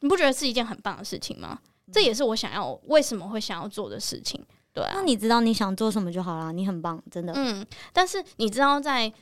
[0.00, 1.58] 你不觉得是一件很棒的事情吗？
[1.86, 4.44] 嗯、这也是我想要为什么会想要做的事情。
[4.72, 7.32] 对啊，那你知道你想做什么就好了，你很棒，真的。
[7.36, 9.12] 嗯，但是你知道在，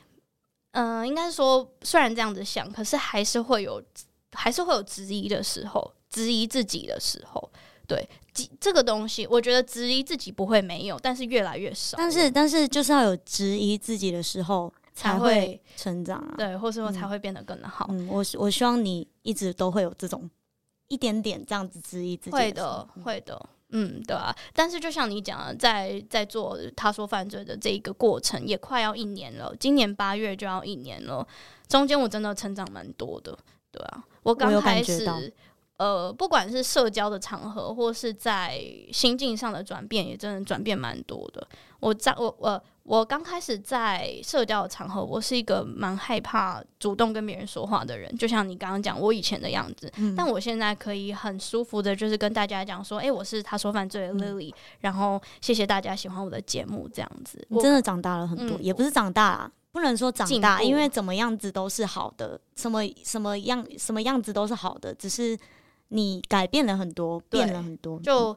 [0.71, 3.81] 嗯，应该是说，虽然这样子想，可是还是会有，
[4.31, 7.49] 还是会有质疑的时候，质疑自己的时候。
[7.85, 8.09] 对，
[8.59, 11.97] 这个东西，我觉得质疑自己不会没有，但是越来越少。
[11.97, 14.73] 但是，但是就是要有质疑自己的时候。
[14.93, 17.87] 才会成长啊，对，或是说才会变得更好。
[17.89, 20.29] 嗯，我我希望你一直都会有这种
[20.87, 22.37] 一点点这样子质疑自己的。
[22.37, 24.35] 会的，会的，嗯，对啊。
[24.53, 31.27] 但是就像你讲的，在在做他说犯罪的这一个过程，也快要一年了，今年八月就要一年了。
[31.67, 33.37] 中间我真的成长蛮多的，
[33.71, 34.03] 对啊。
[34.21, 35.05] 我刚开始
[35.77, 38.61] 呃，不管是社交的场合，或是在
[38.91, 41.45] 心境上的转变，也真的转变蛮多的。
[41.79, 49.91] 我在我我我刚开始在社交的场合，我是一个蛮害怕主动跟别人说话的人，就像你刚刚讲我以前的样子。
[49.97, 57.45] 嗯、但我现在可以很舒服的，就是跟大家讲说，哎、欸，我是他说犯罪的 Lily，、嗯、然后谢谢大家喜欢我的节目，这样子。
[57.49, 59.51] 你真的长大了很多，嗯、也不是长大啦。
[59.73, 65.35] 不能说长大，因为怎么样子都是好的，什么什么样什么样子都是好的，只是
[65.89, 67.99] 你改变了很多，变了很多。
[67.99, 68.35] 就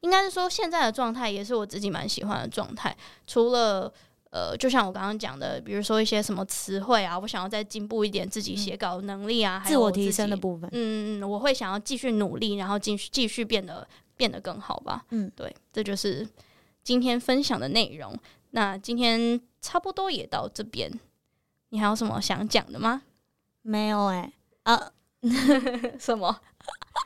[0.00, 2.96] 应该是说，现在的状态也是我自己蛮喜欢的状态。
[3.26, 3.92] 除了
[4.30, 10.68] 呃，就像我刚刚讲的，比如说一些什么词汇啊，我想要再进步一点自己写稿能力啊，还有自我提升的部分。
[10.72, 15.04] 嗯嗯，我会想要继续努力，然后继续继续变得变得更好吧。
[15.10, 16.28] 嗯，对，这就是
[16.82, 18.12] 今天分享的内容。
[18.50, 20.92] 那今天差不多也到这边，
[21.68, 23.02] 你还有什么想讲的吗？
[23.62, 24.32] 没有哎、
[24.64, 24.92] 欸，啊，
[25.98, 26.40] 什么？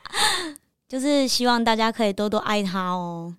[0.87, 3.35] 就是希望大家可以多多爱他哦。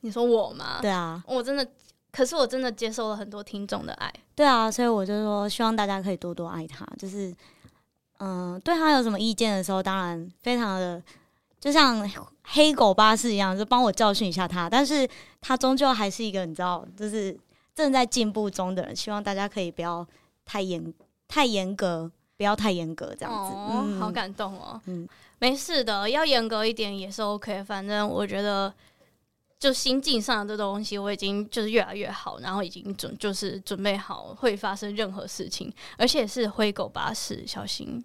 [0.00, 0.78] 你说我吗？
[0.80, 1.66] 对啊，我真的，
[2.12, 4.12] 可是我真的接受了很多听众的爱。
[4.34, 6.86] 对啊，所以我就说希望大家可以多多爱他。
[6.98, 7.30] 就是，
[8.18, 11.02] 嗯、呃，对他有什么意见的时候，当然非常的，
[11.60, 12.08] 就像
[12.44, 14.68] 黑狗巴士一样，就帮我教训一下他。
[14.68, 15.08] 但是。
[15.40, 17.38] 他终究还是一个你知道，就是
[17.72, 18.94] 正在进步中的人。
[18.94, 20.04] 希望大家可以不要
[20.44, 20.92] 太严、
[21.28, 23.52] 太严格，不要太严格这样子。
[23.52, 24.80] 哦，嗯、好感动哦。
[24.86, 25.06] 嗯，
[25.40, 27.62] 没事的，要严格一点也是 OK。
[27.64, 28.72] 反正我觉得，
[29.58, 38.02] 就心境上的这东西，我已经就是越来越好，然后已经准就是准备好会发生任何事情，而且是灰狗巴士，小心。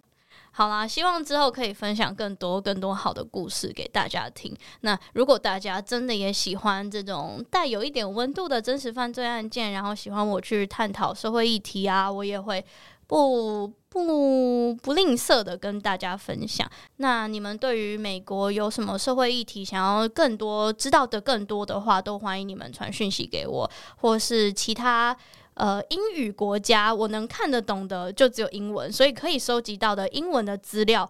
[0.56, 4.56] 好啦，希望之后可以分享更多更多好的故事给大家听。
[4.82, 12.64] 那如果大家真的也喜欢这种带有一点温度的真实犯罪案件，然后喜欢我去探讨社会议题啊，我也会
[13.06, 16.68] 不不不吝啬的跟大家分享。
[16.96, 25.16] 那你们对于美国有什么社会议题想要更多知道的更多的话，都欢迎你们传讯息给我，或是其他。
[25.56, 31.08] 呃，英语国家我能看得懂的就只有英文，所以可以收集到的英文的资料，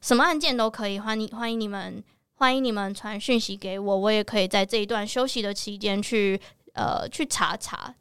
[0.00, 1.00] 什么案件都可以。
[1.00, 2.00] 欢迎欢迎你们，
[2.36, 6.40] 欢迎你们传讯息给我，我也可以在这一段休息的期间去
[6.74, 7.92] 呃去查查。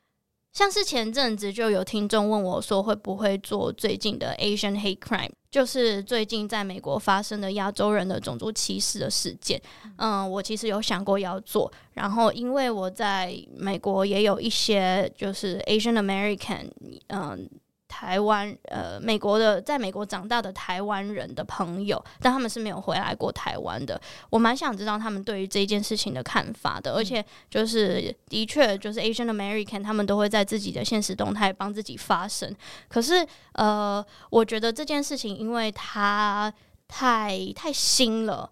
[0.52, 9.62] 像是前阵子就有听众问我说，会不会做最近的 Asian Hate Crime，就是最近在美国发生的亚洲人的种族歧视的事件。
[9.97, 16.70] 嗯，我其实有想过要做，然后因为我在美国也有一些就是 Asian American，
[17.08, 17.50] 嗯。
[17.90, 24.00] 台湾呃，美国的在美国长大的台湾人的朋友，但他们是没有回来过台湾的。
[24.30, 32.56] 我蛮想知道他们对于这件事情的看法的，而且就是的确就是 Asian American，他们都会在自己的现实动态帮自己发声。
[32.88, 36.54] 可是呃，我觉得这件事情，因为它
[36.88, 38.50] 太太新了，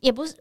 [0.00, 0.34] 也不是。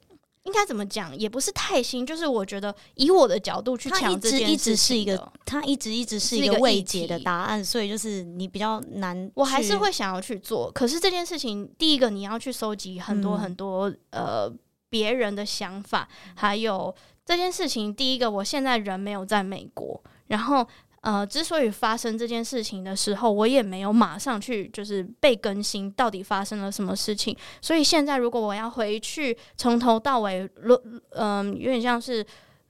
[0.49, 9.31] 应该怎么讲，也不是太新，就是我觉得以我的角度去讲，这件事情，一直一直是一个，它一直一直是一个未解的答案，所以就是你比较难。
[9.35, 14.53] 我还是会想要去做，可是这件事情，第一个你要去收集很多很多、嗯、呃
[14.89, 16.93] 别人的想法，还有
[17.23, 20.67] 这件事情，第一个我现在人没有在美国，然后。
[21.01, 27.35] 呃，之所以发生这件事情的时候，我也没有马上去就是被更新到底发生了什么事情。
[27.61, 32.25] 所以现在如果我要回去从头到尾，嗯、呃，有点像是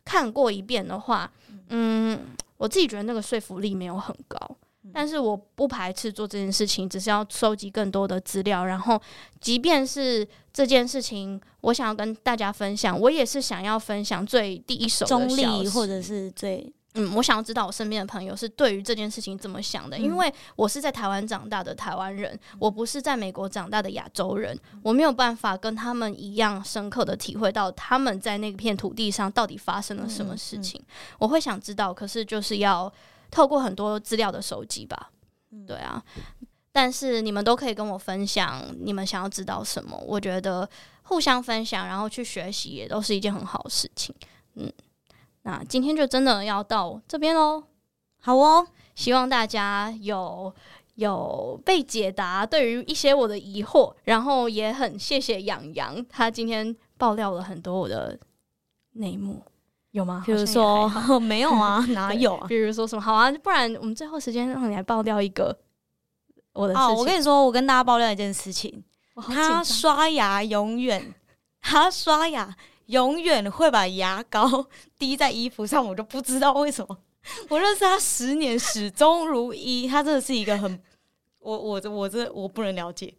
[0.05, 1.31] 看过一遍的话，
[1.69, 2.19] 嗯，
[2.57, 4.37] 我自己觉得那个说服力没有很高。
[4.93, 8.65] 但是我不排斥做这件事情，只是要收集更多的资料。
[8.65, 8.99] 然后，
[9.39, 16.71] 即便是这件事情，我想要跟大家分享，我也是想要分享最第一手的中立或者是最。
[16.95, 30.83] 嗯，我想要知道我身边的朋友是对于这件事情怎么想的，因为我是在台湾长大的台湾人，我不是在美国长大的亚洲人，我没有办法跟他们一样深刻的体会到他们在那片土地上到底发生了什么事情。
[31.19, 32.91] 我会想知道，可是就是要
[33.29, 35.11] 透过很多资料的收集吧。
[35.67, 36.03] 对啊，
[36.71, 40.67] 但是你们都可以跟我分享你们想要知道什么，我觉得
[41.03, 44.13] 互相分享，然后去学习也都是一件很好的事情。
[44.55, 44.73] 嗯。
[45.49, 47.63] 那今天就真的要到这边喽，
[48.21, 50.53] 好哦，希望大家有
[50.93, 58.15] 有被解答，对于一些我的疑惑，然后也很谢谢养羊，他今天爆料了很多我的
[58.91, 59.41] 内幕，
[59.89, 60.21] 有吗？
[60.23, 60.87] 比如说
[61.19, 62.45] 没有啊， 哪有啊？
[62.47, 63.01] 比如说什么？
[63.01, 65.57] 好啊，不然我们最后时间让你来爆料一个
[66.53, 66.89] 我的事情。
[66.89, 68.83] 哦，我跟你说，我跟大家爆料一件事情，
[69.15, 71.11] 他刷牙永远，
[71.59, 72.55] 他刷牙。
[72.89, 74.67] 永远会把牙膏
[74.97, 76.97] 滴在衣服上，我就不知道为什么。
[77.49, 79.87] 我认识他十年，始终如一。
[79.87, 80.81] 他真的是一个很，
[81.39, 83.13] 我我我这我不能了解。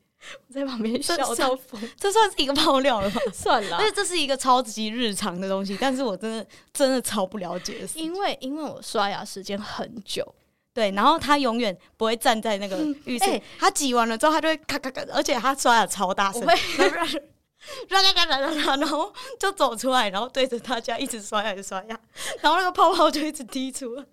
[0.46, 3.20] 我在旁边笑到疯，这算是一个爆料了吧？
[3.32, 10.34] 算了，而且这是一个超级日常的东西，但是我真的真的超不了解因为因为我刷牙时间很久，
[10.74, 16.42] 对，然后他永远不会站在那个浴室，嗯欸、他挤完了之后，他就会咔咔咔，而且他刷牙超大声，
[17.88, 22.00] 然后就走出来，然后对着大家一直刷牙，刷牙，
[22.40, 24.04] 然后那个泡泡就一直滴出来。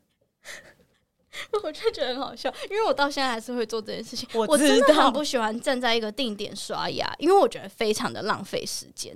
[1.64, 4.28] 我就觉得很好笑，因为我到现在还是会做这件事情。
[4.34, 9.16] 我，我真的很不喜欢站在一个定点刷牙，因为我觉得非常的浪费时间。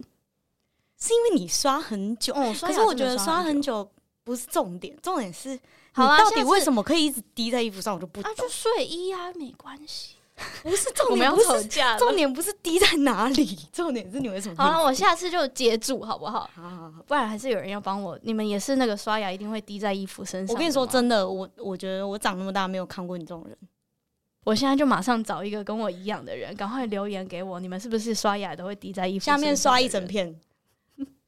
[1.00, 3.92] 是因为你刷很久，嗯，可是我觉得刷很久
[4.24, 5.60] 不是重点，重点是你
[5.96, 8.32] 到底为什么可以一直滴在衣服上，我就不懂。
[8.32, 10.18] 啊，就睡衣啊，没关系。
[10.64, 11.98] 不是重点，不是架。
[11.98, 14.56] 重点不是低在哪里， 重点是你为什么？
[14.64, 16.50] 好了，我下次就接住好不好？
[16.54, 18.18] 好好好，不然还是有人要帮我。
[18.24, 20.54] 你们也是那个刷牙一定会滴在衣服身上。
[20.54, 23.58] 我跟你说真的，我我觉得我长那么大没有看过你这种人。
[24.44, 27.60] 我现在就马上找一个跟我一样的人，赶快留言给我。
[27.60, 29.26] 你们是不是刷牙都会滴在衣服？
[29.26, 30.36] 下面刷一整片。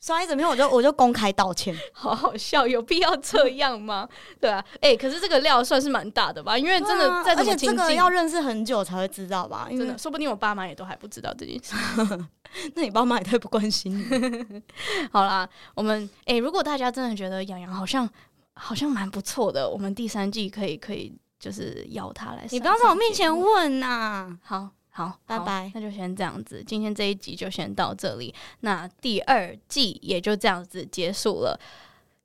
[0.03, 4.05] 刷一整篇，我就我就公开道歉， 好好笑，有必要这样吗？
[4.37, 6.57] 对啊，哎、欸，可是这个料算是蛮大的吧？
[6.57, 9.67] 因为真的在而且这个要认识很久才会知道吧？
[9.69, 11.73] 真的，说不定我爸妈也都还不知道这件事。
[12.75, 14.61] 那你爸妈也太不关心你。
[15.09, 18.09] 好啦，我们哎、欸，如果大家真的觉得洋洋好像
[18.55, 22.45] 好像蛮不错的，我们第三季可以可以就是邀他来。
[22.51, 24.37] 你不要在我面前问呐、啊。
[24.43, 24.69] 好。
[24.95, 25.71] 好，拜拜。
[25.73, 28.31] 那就先这样子，今天这一集就先到这里。
[28.59, 31.59] 那第二季也就这样子结束了。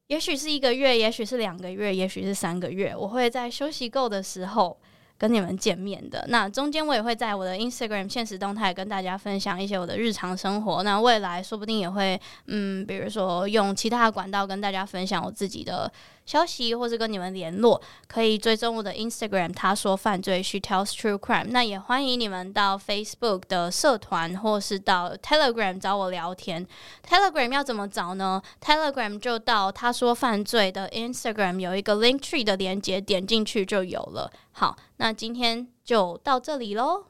[0.09, 4.79] 也许是一个月，也许是两个月，也许是三个月，我会在休息够的时候
[5.17, 6.27] 跟你们见面的。
[6.29, 10.83] 那中间我也会在我的 Instagram 现实动态跟大家分享一些我的日常生活。
[10.83, 15.91] 那未来说不定也会，嗯，比如说用其他的管道跟大家分享我自己的。
[16.29, 19.51] 消息或是跟你们联络，可以追踪我的 Instagram。
[19.55, 21.47] 他说犯罪，She tells true crime。
[21.47, 26.67] 那也欢迎你们到 Facebook 的社团，或是到 Telegram 找我聊天。
[27.09, 34.31] Telegram 要怎么找呢？Telegram 就到他说犯罪的 Instagram 有一个 Link Tree 的连接，点进去就有了。
[34.53, 37.07] 好，那今天就到这里喽，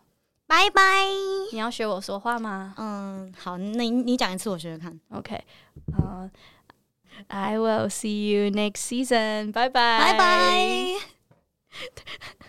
[0.46, 0.82] 拜拜。
[1.50, 2.72] 你要学我说话吗？
[2.78, 5.00] 嗯，好，那你你讲一次，我学学看。
[5.10, 5.42] OK，
[5.88, 6.38] 嗯、uh,。
[7.30, 9.50] I will see you next season.
[9.50, 9.98] Bye bye.
[9.98, 10.98] Bye bye.